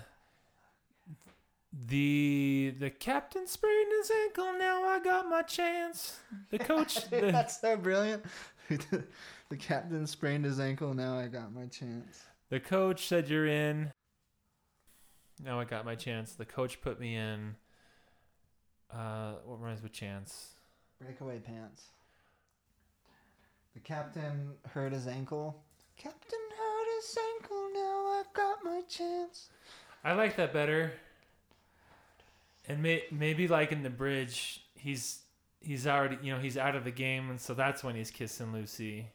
the 1.87 2.73
the 2.79 2.89
captain 2.89 3.47
sprained 3.47 3.91
his 3.99 4.11
ankle. 4.11 4.53
Now 4.57 4.83
I 4.83 4.99
got 4.99 5.29
my 5.29 5.43
chance. 5.43 6.19
The 6.49 6.59
coach. 6.59 7.05
the, 7.09 7.31
That's 7.31 7.61
so 7.61 7.77
brilliant. 7.77 8.23
the 8.69 9.57
captain 9.57 10.07
sprained 10.07 10.45
his 10.45 10.59
ankle. 10.59 10.93
Now 10.93 11.17
I 11.17 11.27
got 11.27 11.53
my 11.53 11.67
chance. 11.67 12.23
The 12.49 12.59
coach 12.59 13.07
said 13.07 13.29
you're 13.29 13.47
in. 13.47 13.91
Now 15.43 15.59
I 15.59 15.65
got 15.65 15.85
my 15.85 15.95
chance. 15.95 16.33
The 16.33 16.45
coach 16.45 16.81
put 16.81 16.99
me 16.99 17.15
in. 17.15 17.55
Uh, 18.91 19.33
what 19.45 19.61
rhymes 19.61 19.83
with 19.83 19.91
chance? 19.91 20.55
Breakaway 20.99 21.39
pants. 21.39 21.83
The 23.77 23.83
captain 23.83 24.53
hurt 24.71 24.91
his 24.91 25.05
ankle. 25.05 25.61
Captain 25.97 26.39
hurt 26.57 26.87
his 26.95 27.15
ankle. 27.35 27.69
Now 27.75 28.07
I 28.07 28.23
got 28.33 28.63
my 28.63 28.81
chance. 28.89 29.49
I 30.03 30.13
like 30.13 30.35
that 30.37 30.51
better. 30.51 30.93
And 32.67 32.81
may, 32.81 33.03
maybe 33.11 33.47
like 33.47 33.71
in 33.71 33.83
the 33.83 33.91
bridge, 33.91 34.63
he's 34.73 35.19
he's 35.61 35.85
already 35.85 36.17
you 36.23 36.33
know 36.33 36.39
he's 36.39 36.57
out 36.57 36.75
of 36.75 36.85
the 36.85 36.91
game, 36.91 37.29
and 37.29 37.39
so 37.39 37.53
that's 37.53 37.83
when 37.83 37.93
he's 37.93 38.09
kissing 38.09 38.51
Lucy. 38.51 39.09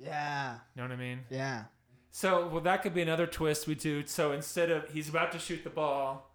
Yeah. 0.00 0.54
You 0.74 0.82
know 0.82 0.88
what 0.88 0.92
I 0.92 0.96
mean? 0.96 1.20
Yeah. 1.30 1.64
So 2.10 2.48
well, 2.48 2.62
that 2.62 2.82
could 2.82 2.94
be 2.94 3.02
another 3.02 3.28
twist 3.28 3.68
we 3.68 3.76
do. 3.76 4.04
So 4.08 4.32
instead 4.32 4.72
of 4.72 4.90
he's 4.90 5.08
about 5.08 5.30
to 5.32 5.38
shoot 5.38 5.62
the 5.62 5.70
ball, 5.70 6.32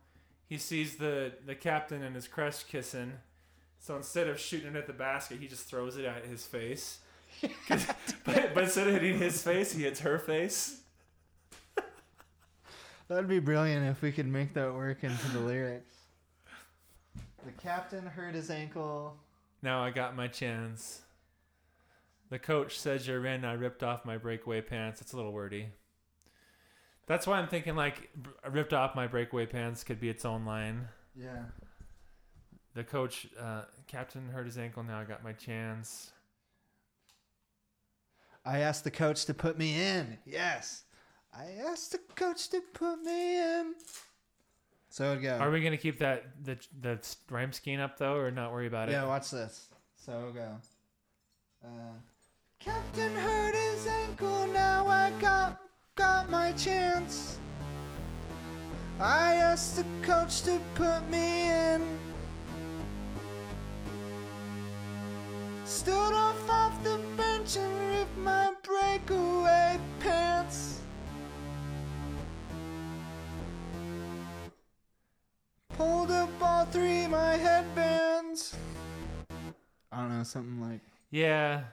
he 0.48 0.58
sees 0.58 0.96
the 0.96 1.34
the 1.46 1.56
captain 1.56 2.04
and 2.04 2.16
his 2.16 2.30
crush 2.30 2.64
kissing. 2.64 3.16
So 3.86 3.96
instead 3.96 4.28
of 4.28 4.40
shooting 4.40 4.70
it 4.70 4.76
at 4.76 4.88
the 4.88 4.94
basket, 4.94 5.38
he 5.40 5.48
just 5.48 5.68
throws 5.68 5.96
it 5.96 6.06
at 6.06 6.26
his 6.26 6.44
face. 6.44 6.98
but, 7.70 7.96
but 8.26 8.64
instead 8.64 8.88
of 8.88 8.94
hitting 8.94 9.20
his 9.20 9.44
face, 9.44 9.74
he 9.74 9.84
hits 9.84 10.00
her 10.00 10.18
face. 10.18 10.82
That'd 13.08 13.28
be 13.28 13.38
brilliant 13.38 13.86
if 13.86 14.02
we 14.02 14.12
could 14.12 14.26
make 14.26 14.56
that 14.56 14.74
work 14.74 15.04
into 15.04 15.28
the 15.28 15.40
lyrics. 15.40 15.94
The 17.46 17.52
captain 17.62 18.08
hurt 18.08 18.34
his 18.34 18.50
ankle. 18.50 19.18
Now 19.62 19.84
I 19.84 19.92
got 19.92 20.16
my 20.16 20.30
chance. 20.30 21.02
The 22.32 22.40
coach 22.40 22.80
says 22.80 23.08
you're 23.08 23.24
in. 23.28 23.46
I 23.46 23.54
ripped 23.54 23.84
off 23.84 24.04
my 24.04 24.18
breakaway 24.18 24.62
pants. 24.62 25.00
It's 25.00 25.14
a 25.14 25.16
little 25.16 25.32
wordy. 25.32 25.68
That's 27.06 27.28
why 27.28 27.38
I'm 27.38 27.50
thinking 27.50 27.76
like 27.76 28.10
ripped 28.50 28.74
off 28.74 28.96
my 28.96 29.06
breakaway 29.06 29.46
pants 29.46 29.84
could 29.84 30.00
be 30.00 30.10
its 30.10 30.26
own 30.26 30.44
line. 30.44 30.88
Yeah. 31.16 31.44
The 32.76 32.84
coach, 32.84 33.28
uh, 33.40 33.62
captain 33.88 34.30
hurt 34.30 34.46
his 34.46 34.58
ankle. 34.58 34.84
Now 34.84 35.00
I 35.00 35.06
got 35.06 35.24
my 35.24 35.32
chance. 35.32 36.12
I 38.46 38.60
asked 38.60 38.84
the 38.84 38.92
coach 38.92 39.26
to 39.26 39.34
put 39.34 39.58
me 39.58 39.82
in. 39.82 40.18
Yes. 40.26 40.84
I 41.34 41.46
asked 41.68 41.94
the 41.94 42.00
coach 42.16 42.50
to 42.50 42.62
put 42.74 43.02
me 43.02 43.40
in. 43.40 43.74
So 44.90 45.12
it'd 45.12 45.24
go. 45.24 45.38
Are 45.38 45.50
we 45.50 45.62
gonna 45.62 45.78
keep 45.78 46.00
that 46.00 46.26
the 46.44 46.58
the 46.82 47.00
rhyme 47.30 47.52
scheme 47.52 47.80
up 47.80 47.98
though, 47.98 48.16
or 48.16 48.30
not 48.30 48.52
worry 48.52 48.68
about 48.68 48.90
it? 48.90 48.94
Yeah, 48.94 49.06
watch 49.06 49.32
this. 49.32 49.68
So 49.98 50.32
go. 50.34 50.58
Uh, 51.64 51.94
Captain 52.60 53.14
hurt 53.16 53.56
his 53.56 53.88
ankle, 53.88 54.48
now 54.48 54.88
I 54.88 55.12
got 55.20 55.60
got 55.96 56.30
my 56.30 56.52
chance. 56.54 57.38
I 59.00 59.36
asked 59.36 59.76
the 59.78 59.86
coach 60.02 60.44
to 60.44 60.60
put 60.76 61.08
me 61.10 61.50
in. 61.50 61.82
Stood 65.66 66.14
off 66.14 66.48
off 66.48 66.84
the 66.84 67.00
bench 67.18 67.58
and 67.58 67.90
ripped 67.90 68.18
my 68.18 68.54
breakaway 68.62 69.80
pants. 70.00 70.82
Pulled 75.70 76.12
up 76.12 76.30
all 76.40 76.66
three 76.66 77.08
my 77.08 77.36
headbands. 77.36 78.56
I 79.92 80.02
don't 80.02 80.16
know, 80.16 80.24
something 80.24 80.62
like 80.62 80.82
Yeah. 81.10 81.64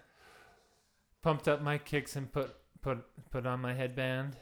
Pumped 1.20 1.46
up 1.46 1.60
my 1.60 1.76
kicks 1.76 2.16
and 2.16 2.32
put 2.32 2.56
put 2.80 3.04
put 3.30 3.44
on 3.44 3.60
my 3.60 3.74
headband. 3.74 4.36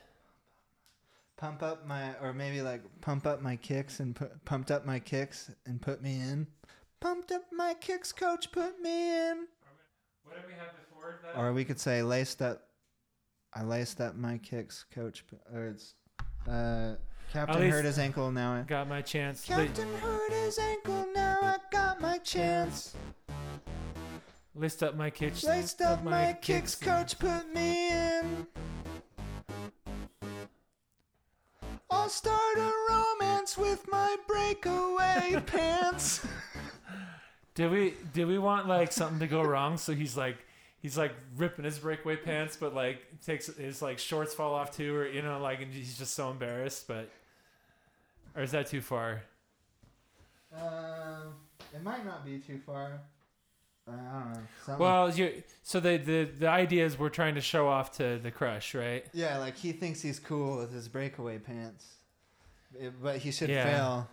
pump 1.37 1.63
up 1.63 1.87
my, 1.87 2.15
or 2.23 2.33
maybe 2.33 2.63
like 2.63 2.83
pump 3.01 3.27
up 3.27 3.43
my 3.43 3.57
kicks 3.57 3.99
and 3.99 4.15
put 4.15 4.45
pumped 4.45 4.71
up 4.71 4.87
my 4.87 5.01
kicks 5.01 5.51
and 5.67 5.83
put 5.83 6.03
me 6.03 6.21
in. 6.21 6.47
Pumped 7.01 7.33
up 7.33 7.45
my 7.53 7.75
kicks, 7.81 8.13
coach, 8.13 8.53
put 8.53 8.81
me 8.83 9.17
in. 9.31 9.47
What 10.25 10.37
did 10.37 10.47
we 10.47 10.53
have 10.53 10.73
before 10.79 11.19
that? 11.25 11.39
Or 11.41 11.53
we 11.53 11.65
could 11.65 11.81
say 11.81 12.03
laced 12.03 12.43
up. 12.43 12.63
I 13.55 13.63
laced 13.63 14.01
up 14.01 14.17
my 14.17 14.39
kicks, 14.39 14.85
coach. 14.95 15.25
pu- 15.27 15.57
Or 15.57 15.69
it's 15.69 15.95
uh, 16.49 16.97
Captain 17.33 17.71
hurt 17.71 17.85
his 17.87 17.99
ankle. 17.99 18.31
Now 18.31 18.53
I. 18.53 18.63
got 18.63 18.87
my 18.89 19.01
chance. 19.01 19.49
La- 19.49 19.57
Captain 19.57 19.89
hurt 19.95 20.33
his 20.33 20.59
ankle. 20.59 21.07
Now 21.15 21.39
I 21.43 21.57
got 21.73 22.01
my 22.01 22.19
chance. 22.19 22.95
list 24.55 24.83
up 24.83 24.95
my 24.95 25.09
kicks. 25.11 25.43
Laced 25.43 25.81
up 25.81 26.05
my 26.05 26.35
kicks, 26.35 26.75
coach, 26.75 27.19
put 27.19 27.53
me 27.55 27.91
in. 27.91 28.47
I'll 31.91 32.09
start 32.11 32.59
a 32.59 32.71
romance 32.91 33.57
with 33.59 33.87
my 33.91 34.17
breakaway 34.29 35.43
pants. 35.47 36.21
Did 37.61 37.71
we 37.71 37.93
did 38.15 38.27
we 38.27 38.39
want 38.39 38.69
like 38.69 38.91
something 38.91 39.19
to 39.19 39.27
go 39.27 39.43
wrong? 39.43 39.77
So 39.77 39.93
he's 39.93 40.17
like 40.17 40.39
he's 40.81 40.97
like 40.97 41.13
ripping 41.37 41.67
his 41.67 41.79
breakaway 41.79 42.17
pants, 42.17 42.57
but 42.57 42.75
like 42.75 43.03
takes 43.27 43.49
his 43.55 43.83
like 43.83 43.99
shorts 43.99 44.33
fall 44.33 44.55
off 44.55 44.75
too, 44.75 44.97
or 44.97 45.07
you 45.07 45.21
know 45.21 45.39
like 45.41 45.61
and 45.61 45.71
he's 45.71 45.99
just 45.99 46.15
so 46.15 46.31
embarrassed. 46.31 46.89
But 46.89 47.11
or 48.35 48.41
is 48.43 48.53
that 48.53 48.69
too 48.69 48.81
far? 48.81 49.25
Um, 50.57 51.35
it 51.75 51.83
might 51.83 52.03
not 52.07 52.25
be 52.25 52.39
too 52.39 52.59
far. 52.65 53.03
I 53.87 53.91
don't 53.93 54.33
know. 54.69 54.77
Well, 54.79 55.11
you 55.11 55.43
so 55.63 55.81
the, 55.81 55.99
the 55.99 56.25
the 56.39 56.49
idea 56.49 56.87
is 56.87 56.99
we're 56.99 57.11
trying 57.11 57.35
to 57.35 57.43
show 57.43 57.69
off 57.69 57.93
to 57.99 58.19
the 58.23 58.31
crush, 58.31 58.75
right? 58.75 59.05
yeah, 59.13 59.37
like 59.37 59.59
he 59.59 59.73
thinks 59.73 60.01
he's 60.01 60.19
cool 60.19 60.57
with 60.57 60.73
his 60.73 60.89
breakaway 60.89 61.37
pants, 61.39 61.85
It- 62.81 63.03
but 63.03 63.19
he 63.19 63.31
should 63.33 63.51
Yeah. 63.51 63.65
fail. 63.65 64.09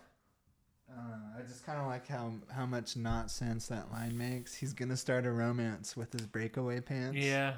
I. 0.90 1.38
I 1.38 1.42
just 1.42 1.64
kind 1.64 1.78
of 1.78 1.86
like 1.86 2.08
how 2.08 2.32
how 2.50 2.66
much 2.66 2.96
not 2.96 3.30
sense 3.30 3.68
that 3.68 3.92
line 3.92 4.18
makes. 4.18 4.54
He's 4.54 4.72
gonna 4.72 4.96
start 4.96 5.24
a 5.24 5.30
romance 5.30 5.96
with 5.96 6.12
his 6.12 6.26
breakaway 6.26 6.80
pants. 6.80 7.16
Yeah. 7.16 7.54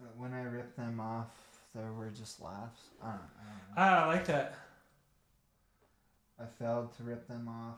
But 0.00 0.16
when 0.16 0.32
I 0.32 0.42
ripped 0.42 0.76
them 0.76 0.98
off, 0.98 1.28
there 1.74 1.92
were 1.92 2.10
just 2.10 2.40
laughs. 2.40 2.80
I 3.02 3.06
don't, 3.06 3.14
I 3.14 3.44
don't 3.44 3.54
know. 3.68 3.74
Ah, 3.76 4.04
I 4.04 4.06
like 4.06 4.26
that. 4.26 4.54
I 6.40 6.44
failed 6.58 6.96
to 6.96 7.02
rip 7.02 7.28
them 7.28 7.48
off. 7.48 7.76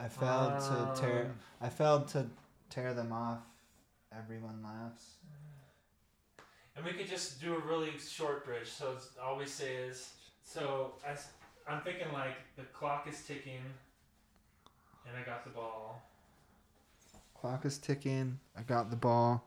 I 0.00 0.08
failed 0.08 0.60
to 0.60 1.00
tear. 1.00 1.22
Um, 1.26 1.34
I 1.60 1.68
failed 1.68 2.08
to 2.08 2.26
tear 2.70 2.94
them 2.94 3.12
off. 3.12 3.40
Everyone 4.16 4.62
laughs. 4.64 5.04
And 6.76 6.84
we 6.84 6.92
could 6.92 7.08
just 7.08 7.40
do 7.40 7.54
a 7.54 7.58
really 7.58 7.90
short 7.98 8.44
bridge. 8.44 8.68
So 8.68 8.92
it's, 8.96 9.10
all 9.22 9.36
we 9.36 9.46
say 9.46 9.74
is, 9.74 10.12
so 10.44 10.92
I, 11.06 11.16
am 11.74 11.80
thinking 11.82 12.12
like 12.12 12.36
the 12.56 12.62
clock 12.64 13.06
is 13.08 13.20
ticking, 13.26 13.60
and 15.06 15.16
I 15.16 15.22
got 15.24 15.44
the 15.44 15.50
ball. 15.50 16.02
Clock 17.34 17.64
is 17.64 17.78
ticking. 17.78 18.38
I 18.56 18.62
got 18.62 18.90
the 18.90 18.96
ball. 18.96 19.44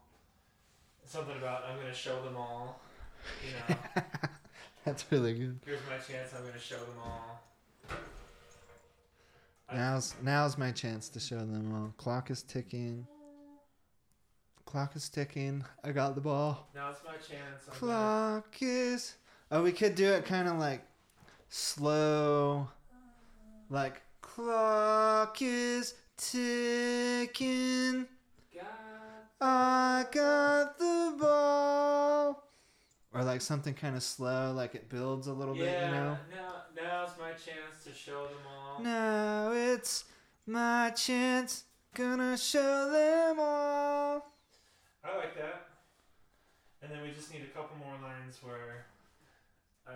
Something 1.06 1.38
about 1.38 1.64
I'm 1.66 1.78
gonna 1.78 1.94
show 1.94 2.24
them 2.24 2.38
all. 2.38 2.80
You 3.46 3.76
know, 3.76 3.80
That's 4.86 5.06
really 5.12 5.34
good. 5.34 5.60
here's 5.66 5.80
my 5.90 5.98
chance. 5.98 6.34
I'm 6.38 6.46
gonna 6.46 6.60
show 6.60 6.78
them 6.78 6.96
all. 7.04 7.42
I- 9.70 9.76
Now's 9.76 10.16
now's 10.22 10.58
my 10.58 10.72
chance 10.72 11.10
to 11.10 11.20
show 11.20 11.38
them 11.40 11.74
all. 11.74 11.94
Clock 11.98 12.30
is 12.32 12.44
ticking. 12.44 13.08
Clock 14.66 14.96
is 14.96 15.10
ticking. 15.10 15.64
I 15.84 15.92
got 15.92 16.16
the 16.16 16.22
ball. 16.22 16.70
Now 16.74 16.92
it's 16.92 17.02
my 17.06 17.14
chance. 17.14 17.64
I'm 17.68 17.80
gonna- 17.80 18.42
Clock 18.44 18.56
is. 18.62 19.16
Oh, 19.52 19.64
we 19.64 19.74
could 19.74 19.96
do 19.96 20.06
it 20.14 20.26
kind 20.26 20.48
of 20.48 20.58
like 20.58 20.82
slow. 21.52 22.68
Like 23.70 24.02
clock 24.22 25.38
is 25.42 25.94
ticking. 26.18 28.08
I 29.44 30.06
got 30.12 30.78
the 30.78 31.16
ball. 31.20 32.44
Or 33.14 33.24
like 33.24 33.42
something 33.42 33.74
kind 33.74 33.96
of 33.96 34.04
slow, 34.04 34.54
like 34.54 34.76
it 34.76 34.88
builds 34.88 35.28
a 35.28 35.34
little 35.34 35.56
bit, 35.56 35.84
you 35.84 35.92
know. 35.92 36.18
Now, 36.32 36.64
now's 36.76 37.10
my 37.20 37.32
chance 37.32 37.84
to 37.86 37.94
show 37.94 38.26
them 38.26 38.38
all. 38.48 38.82
Now 38.82 39.52
it's 39.52 40.06
my 40.46 40.92
chance. 40.92 41.64
Gonna 41.94 42.38
show 42.38 42.90
them 42.90 43.40
all. 43.40 44.32
I 45.04 45.18
like 45.18 45.36
that. 45.36 45.68
And 46.82 46.92
then 46.92 47.02
we 47.02 47.12
just 47.12 47.34
need 47.34 47.42
a 47.42 47.58
couple 47.58 47.76
more 47.78 47.96
lines 48.02 48.40
where 48.42 48.86
I, 49.86 49.92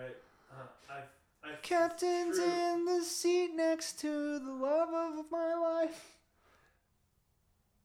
uh, 0.52 0.66
I, 0.90 0.98
I. 1.46 1.56
Captain's 1.62 2.36
True. 2.38 2.46
in 2.46 2.84
the 2.84 3.02
seat 3.02 3.50
next 3.54 4.00
to 4.00 4.38
the 4.38 4.52
love 4.52 4.88
of 5.18 5.24
my 5.30 5.54
life. 5.54 6.12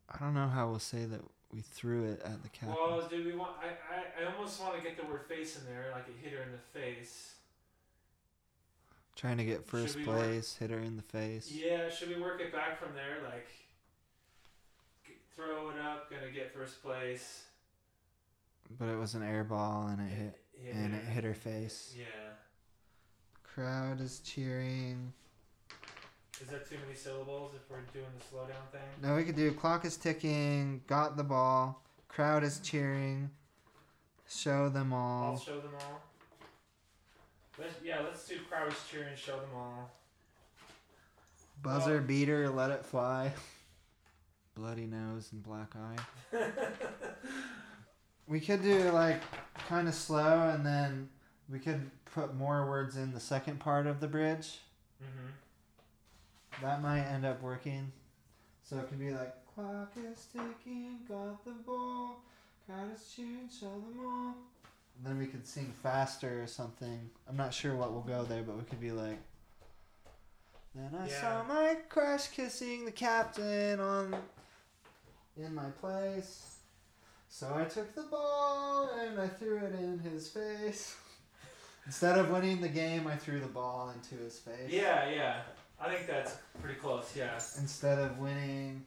I 0.10 0.17
don't 0.19 0.34
know 0.34 0.47
how 0.47 0.69
we'll 0.69 0.80
say 0.80 1.06
that 1.06 1.21
we 1.54 1.62
threw 1.62 2.04
it 2.06 2.21
at 2.24 2.43
the 2.43 2.50
captain. 2.50 2.76
Well, 2.76 3.08
do 3.10 3.24
we 3.26 3.34
want? 3.34 3.52
I, 3.62 4.24
I, 4.24 4.24
I 4.30 4.34
almost 4.36 4.60
want 4.62 4.76
to 4.78 4.82
get 4.82 4.97
the 4.97 5.06
word 5.06 5.26
face 5.28 5.58
in 5.58 5.65
there, 5.65 5.86
like 5.93 6.06
it 6.08 6.15
hit 6.21 6.34
her 6.38 6.43
in 6.43 6.52
the 6.52 6.80
face. 6.80 7.36
Trying 9.15 9.38
to 9.38 9.45
get 9.45 9.65
first 9.67 9.95
we 9.97 10.06
work- 10.06 10.17
place, 10.17 10.56
hit 10.56 10.69
her 10.71 10.80
in 10.80 10.95
the 10.95 11.02
face. 11.04 11.52
Yeah, 11.52 11.89
should 11.89 12.10
we 12.15 12.21
work 12.21 12.41
it 12.41 12.52
back 12.52 12.80
from 12.82 12.93
there? 12.95 13.17
Like, 13.30 13.47
throw 15.36 15.69
it 15.69 15.80
up, 15.80 16.10
gonna 16.10 16.32
get 16.32 16.54
first 16.54 16.82
place. 16.82 17.43
But 18.80 18.88
it 18.88 18.97
was 18.97 19.15
an 19.15 19.24
air 19.24 19.43
ball 19.43 19.88
and 19.88 20.00
it 20.02 20.13
hit 20.13 20.39
Yeah. 20.65 20.71
and 20.78 20.93
it 20.95 21.04
hit 21.04 21.24
her 21.26 21.34
face. 21.34 21.93
Yeah. 21.97 22.06
Crowd 23.54 24.00
is 24.00 24.20
cheering. 24.20 25.12
Is 26.42 26.48
that 26.48 26.68
too 26.70 26.78
many 26.84 26.96
syllables 26.98 27.54
if 27.54 27.70
we're 27.70 27.82
doing 27.94 28.06
the 28.18 28.24
slowdown 28.24 28.72
thing? 28.72 28.82
No, 29.02 29.16
we 29.16 29.24
could 29.24 29.36
do 29.36 29.52
clock 29.52 29.86
is 29.86 29.98
ticking, 29.98 30.82
got 30.88 31.18
the 31.18 31.24
ball, 31.24 31.84
crowd 32.08 32.44
is 32.44 32.60
cheering, 32.60 33.30
show 34.28 34.70
them 34.70 34.94
all. 34.94 35.34
I'll 35.34 35.40
show 35.40 35.60
them 35.60 35.72
all. 35.82 36.02
Let's, 37.60 37.74
yeah, 37.84 38.00
let's 38.00 38.28
do 38.28 38.38
crowd 38.50 38.70
is 38.70 38.78
cheering, 38.90 39.16
show 39.16 39.36
them 39.36 39.50
all. 39.56 39.92
Buzzer 41.62 41.98
well- 41.98 42.08
beater, 42.08 42.50
let 42.50 42.72
it 42.72 42.86
fly. 42.86 43.34
Bloody 44.56 44.86
nose 44.86 45.30
and 45.32 45.44
black 45.44 45.74
eye. 45.76 46.38
We 48.28 48.40
could 48.40 48.64
do 48.64 48.92
like 48.92 49.22
kind 49.68 49.90
of 49.90 49.94
slow 49.94 50.52
and 50.56 50.66
then 50.66 51.10
we 51.52 51.60
could 51.60 51.92
put 52.06 52.36
more 52.36 52.66
words 52.68 52.96
in 52.98 53.14
the 53.14 53.20
second 53.20 53.60
part 53.60 53.86
of 53.88 54.00
the 54.00 54.08
bridge. 54.08 54.60
Mm-hmm. 55.04 56.64
That 56.66 56.82
might 56.82 57.02
end 57.04 57.26
up 57.26 57.42
working. 57.42 57.92
So 58.64 58.78
it 58.78 58.88
could 58.88 59.00
be 59.00 59.12
like 59.12 59.34
clock 59.54 59.92
is 59.98 60.28
ticking, 60.32 61.00
got 61.08 61.44
the 61.44 61.52
ball, 61.52 62.22
crowd 62.66 62.94
is 62.96 63.12
cheering, 63.14 63.50
show 63.60 63.66
them 63.68 64.00
all. 64.06 64.36
And 64.98 65.06
then 65.06 65.18
we 65.18 65.26
could 65.26 65.46
sing 65.46 65.74
faster 65.84 66.42
or 66.42 66.48
something. 66.48 67.10
I'm 67.28 67.36
not 67.38 67.54
sure 67.54 67.76
what 67.76 67.92
will 67.92 68.02
go 68.02 68.24
there, 68.24 68.44
but 68.44 68.58
we 68.58 68.64
could 68.64 68.80
be 68.80 68.92
like. 68.92 69.18
Then 70.74 70.96
I 70.98 71.08
saw 71.08 71.42
Yeah. 71.42 71.48
my 71.48 71.78
crush 71.90 72.30
kissing 72.30 72.86
the 72.86 72.92
captain 72.94 73.80
on 73.82 74.16
in 75.36 75.54
my 75.54 75.70
place. 75.82 76.60
So 77.28 77.54
I 77.56 77.66
took 77.66 77.94
the 77.96 78.04
ball 78.04 78.90
and 78.92 79.20
I 79.20 79.28
threw 79.28 79.58
it 79.58 79.74
in 79.76 80.00
his 80.00 80.30
face. 80.30 80.96
Instead 81.91 82.17
of 82.17 82.30
winning 82.30 82.62
the 82.62 82.69
game, 82.69 83.06
I 83.06 83.17
threw 83.17 83.41
the 83.41 83.47
ball 83.47 83.93
into 83.93 84.15
his 84.23 84.39
face. 84.39 84.69
Yeah, 84.69 85.10
yeah. 85.10 85.41
I 85.77 85.93
think 85.93 86.08
that's 86.08 86.38
pretty 86.62 86.80
close. 86.80 87.13
Yeah. 87.17 87.34
Instead 87.60 87.99
of 87.99 88.17
winning, 88.17 88.86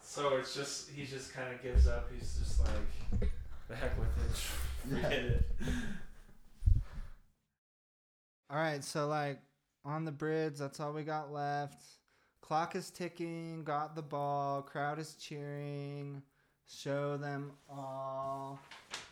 So 0.00 0.38
it's 0.38 0.54
just 0.54 0.88
he 0.92 1.04
just 1.04 1.34
kind 1.34 1.54
of 1.54 1.62
gives 1.62 1.86
up. 1.86 2.08
He's 2.10 2.38
just 2.38 2.58
like, 2.60 3.30
the 3.68 3.76
heck 3.76 3.98
with 3.98 4.08
it. 4.08 4.40
Yeah. 4.90 5.02
Forget 5.02 5.12
it. 5.12 5.44
All 8.50 8.56
right, 8.56 8.82
so 8.82 9.06
like 9.06 9.42
on 9.84 10.06
the 10.06 10.10
bridge, 10.10 10.54
that's 10.56 10.80
all 10.80 10.94
we 10.94 11.02
got 11.02 11.30
left. 11.30 11.82
Clock 12.40 12.76
is 12.76 12.90
ticking, 12.90 13.62
got 13.62 13.94
the 13.94 14.00
ball, 14.00 14.62
crowd 14.62 14.98
is 14.98 15.16
cheering, 15.16 16.22
show 16.70 17.16
them 17.16 17.52
all. 17.68 18.60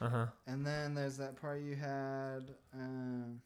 Uh 0.00 0.08
huh. 0.08 0.26
And 0.46 0.64
then 0.64 0.94
there's 0.94 1.16
that 1.16 1.40
part 1.40 1.60
you 1.60 1.74
had. 1.74 2.54
Um, 2.74 3.40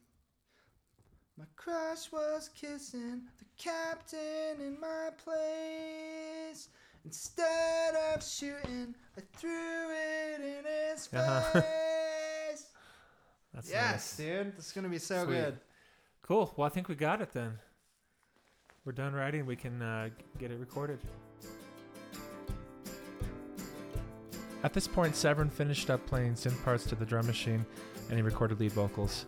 my 1.39 1.45
crush 1.57 2.13
was 2.13 2.51
kissing 2.55 3.23
the 3.39 3.45
captain 3.57 4.61
in 4.61 4.77
my 4.81 5.09
place. 5.25 6.69
Instead 7.05 7.95
of 8.15 8.23
shooting, 8.23 8.95
I 9.17 9.23
threw 9.37 9.91
it 9.91 10.41
in 10.41 10.65
his 10.65 11.07
face. 11.09 11.21
Uh-huh. 11.21 11.61
That's 13.55 13.71
yes, 13.71 13.93
nice. 13.93 14.17
dude, 14.17 14.57
this 14.57 14.67
is 14.67 14.73
gonna 14.73 14.89
be 14.89 14.99
so 14.99 15.25
Sweet. 15.25 15.35
good. 15.35 15.59
Cool. 16.23 16.53
Well, 16.57 16.67
I 16.67 16.71
think 16.71 16.89
we 16.89 16.95
got 16.95 17.21
it 17.21 17.33
then. 17.33 17.59
We're 18.85 18.93
done 18.93 19.13
writing. 19.13 19.45
We 19.47 19.57
can 19.57 19.83
uh, 19.83 20.09
get 20.39 20.51
it 20.51 20.59
recorded. 20.59 20.99
At 24.65 24.73
this 24.73 24.87
point, 24.87 25.17
Severn 25.17 25.51
finished 25.51 25.91
up 25.91 26.05
playing 26.07 26.35
synth 26.35 26.63
parts 26.65 26.85
to 26.85 26.95
the 26.95 27.05
drum 27.05 27.27
machine 27.27 27.67
and 28.09 28.17
he 28.17 28.23
recorded 28.23 28.61
lead 28.61 28.73
vocals. 28.73 29.27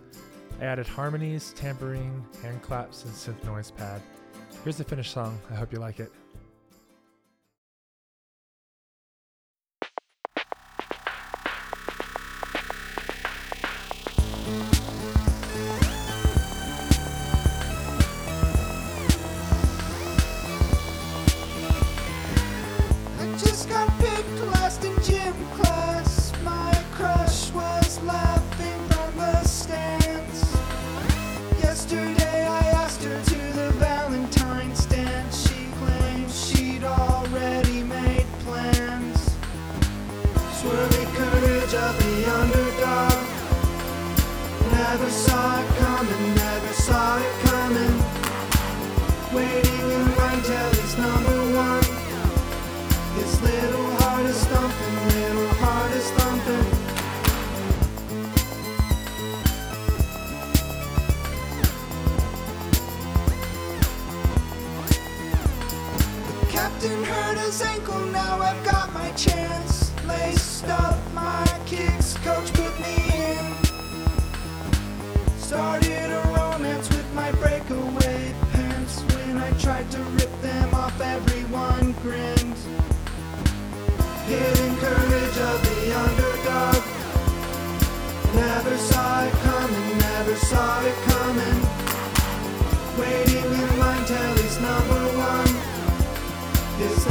I 0.60 0.64
added 0.64 0.86
harmonies, 0.86 1.52
tambourine, 1.56 2.24
hand 2.42 2.62
claps, 2.62 3.04
and 3.04 3.12
synth 3.12 3.44
noise 3.44 3.70
pad. 3.70 4.00
Here's 4.62 4.76
the 4.76 4.84
finished 4.84 5.12
song. 5.12 5.38
I 5.50 5.54
hope 5.54 5.72
you 5.72 5.80
like 5.80 5.98
it. 5.98 6.12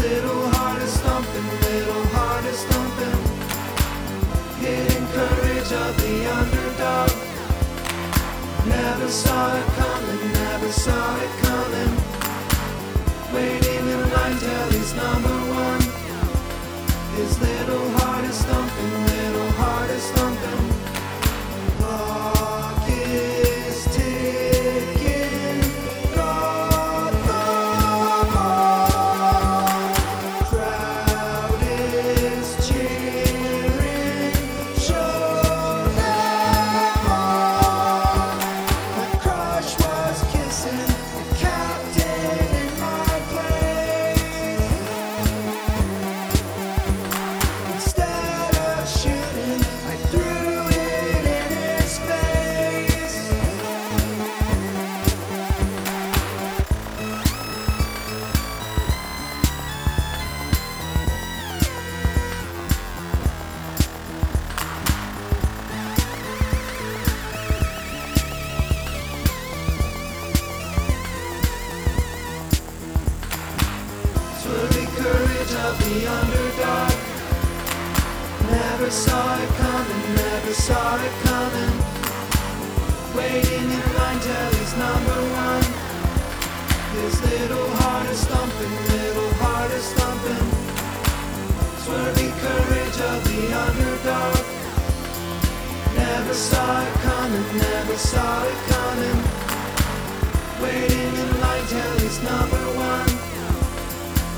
Little 0.04 0.50
heart 0.56 0.82
is 0.82 0.96
thumping, 0.98 1.48
little 1.72 2.06
heart 2.16 2.44
is 2.46 2.62
thumping. 2.66 3.22
Hidden 4.60 5.06
courage 5.16 5.72
of 5.84 5.92
the 6.04 6.16
underdog. 6.40 7.12
Never 8.68 9.08
saw 9.08 9.56
it 9.60 9.68
coming, 9.80 10.34
never 10.34 10.72
saw 10.72 11.16
it 11.22 11.30
coming. 11.30 11.43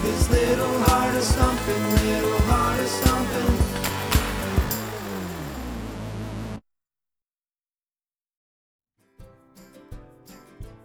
His 0.05 0.29
little 0.29 0.79
heart 0.83 1.15
is 1.15 1.31
thumping, 1.31 1.83
little 2.05 2.39
heart 2.41 2.79
is 2.79 2.91
thumping. 2.99 3.65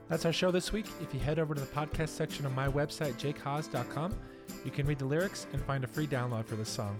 That's 0.08 0.24
our 0.24 0.32
show 0.32 0.50
this 0.50 0.72
week. 0.72 0.86
If 1.02 1.12
you 1.12 1.20
head 1.20 1.38
over 1.38 1.54
to 1.54 1.60
the 1.60 1.66
podcast 1.66 2.08
section 2.08 2.46
of 2.46 2.54
my 2.54 2.66
website, 2.66 3.14
jakehaas.com, 3.14 4.14
you 4.64 4.70
can 4.70 4.86
read 4.86 4.98
the 4.98 5.04
lyrics 5.04 5.46
and 5.52 5.62
find 5.62 5.84
a 5.84 5.86
free 5.86 6.06
download 6.06 6.46
for 6.46 6.56
this 6.56 6.70
song. 6.70 6.98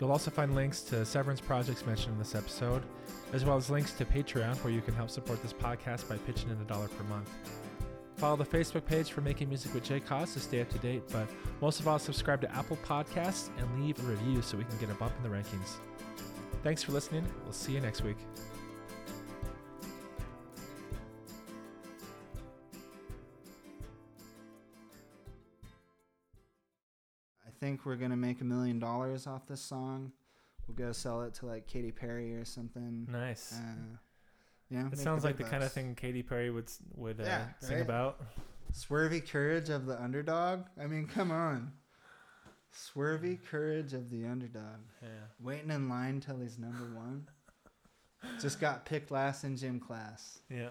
You'll 0.00 0.10
also 0.10 0.32
find 0.32 0.56
links 0.56 0.82
to 0.82 1.04
Severn's 1.04 1.40
projects 1.40 1.86
mentioned 1.86 2.14
in 2.14 2.18
this 2.18 2.34
episode, 2.34 2.82
as 3.32 3.44
well 3.44 3.56
as 3.56 3.70
links 3.70 3.92
to 3.92 4.04
Patreon, 4.04 4.56
where 4.64 4.72
you 4.72 4.80
can 4.80 4.94
help 4.94 5.08
support 5.08 5.40
this 5.40 5.52
podcast 5.52 6.08
by 6.08 6.16
pitching 6.18 6.50
in 6.50 6.56
a 6.60 6.64
dollar 6.64 6.88
per 6.88 7.04
month. 7.04 7.30
Follow 8.16 8.36
the 8.36 8.44
Facebook 8.44 8.84
page 8.86 9.10
for 9.10 9.20
Making 9.20 9.48
Music 9.48 9.74
with 9.74 9.82
Jake 9.84 10.06
Haas 10.06 10.34
to 10.34 10.40
stay 10.40 10.60
up 10.60 10.68
to 10.70 10.78
date, 10.78 11.02
but 11.10 11.26
most 11.60 11.80
of 11.80 11.88
all, 11.88 11.98
subscribe 11.98 12.40
to 12.42 12.54
Apple 12.54 12.78
Podcasts 12.84 13.50
and 13.58 13.84
leave 13.84 13.98
a 13.98 14.02
review 14.02 14.42
so 14.42 14.56
we 14.56 14.64
can 14.64 14.78
get 14.78 14.90
a 14.90 14.94
bump 14.94 15.12
in 15.16 15.28
the 15.28 15.36
rankings. 15.36 15.78
Thanks 16.62 16.82
for 16.84 16.92
listening. 16.92 17.26
We'll 17.42 17.52
see 17.52 17.72
you 17.72 17.80
next 17.80 18.02
week. 18.02 18.18
I 27.44 27.50
think 27.60 27.84
we're 27.84 27.96
gonna 27.96 28.16
make 28.16 28.40
a 28.40 28.44
million 28.44 28.78
dollars 28.78 29.26
off 29.26 29.46
this 29.46 29.60
song. 29.60 30.12
We'll 30.66 30.76
go 30.76 30.92
sell 30.92 31.22
it 31.22 31.34
to 31.34 31.46
like 31.46 31.66
Katy 31.66 31.90
Perry 31.92 32.36
or 32.36 32.44
something. 32.44 33.06
Nice. 33.10 33.54
Uh, 33.54 33.96
yeah, 34.72 34.86
It 34.86 34.90
make 34.92 35.00
sounds 35.00 35.22
like 35.24 35.36
big 35.36 35.46
the 35.46 35.50
kind 35.50 35.62
of 35.62 35.70
thing 35.72 35.94
Katy 35.94 36.22
Perry 36.22 36.50
would 36.50 36.70
would 36.96 37.20
uh, 37.20 37.24
Yeah, 37.24 37.44
sing 37.60 37.76
right? 37.76 37.82
about. 37.82 38.20
Swervy 38.72 39.28
courage 39.28 39.68
of 39.68 39.84
the 39.84 40.00
underdog. 40.02 40.64
I 40.80 40.86
mean, 40.86 41.06
come 41.06 41.30
on. 41.30 41.72
Swervy 42.74 43.38
courage 43.44 43.92
of 43.92 44.08
the 44.10 44.24
underdog. 44.26 44.80
Yeah. 45.02 45.08
Waiting 45.40 45.70
in 45.70 45.88
line 45.90 46.20
till 46.20 46.38
he's 46.40 46.58
number 46.58 46.84
one. 46.96 47.28
Just 48.40 48.60
got 48.60 48.86
picked 48.86 49.10
last 49.10 49.44
in 49.44 49.56
gym 49.56 49.78
class. 49.78 50.38
Yeah. 50.48 50.70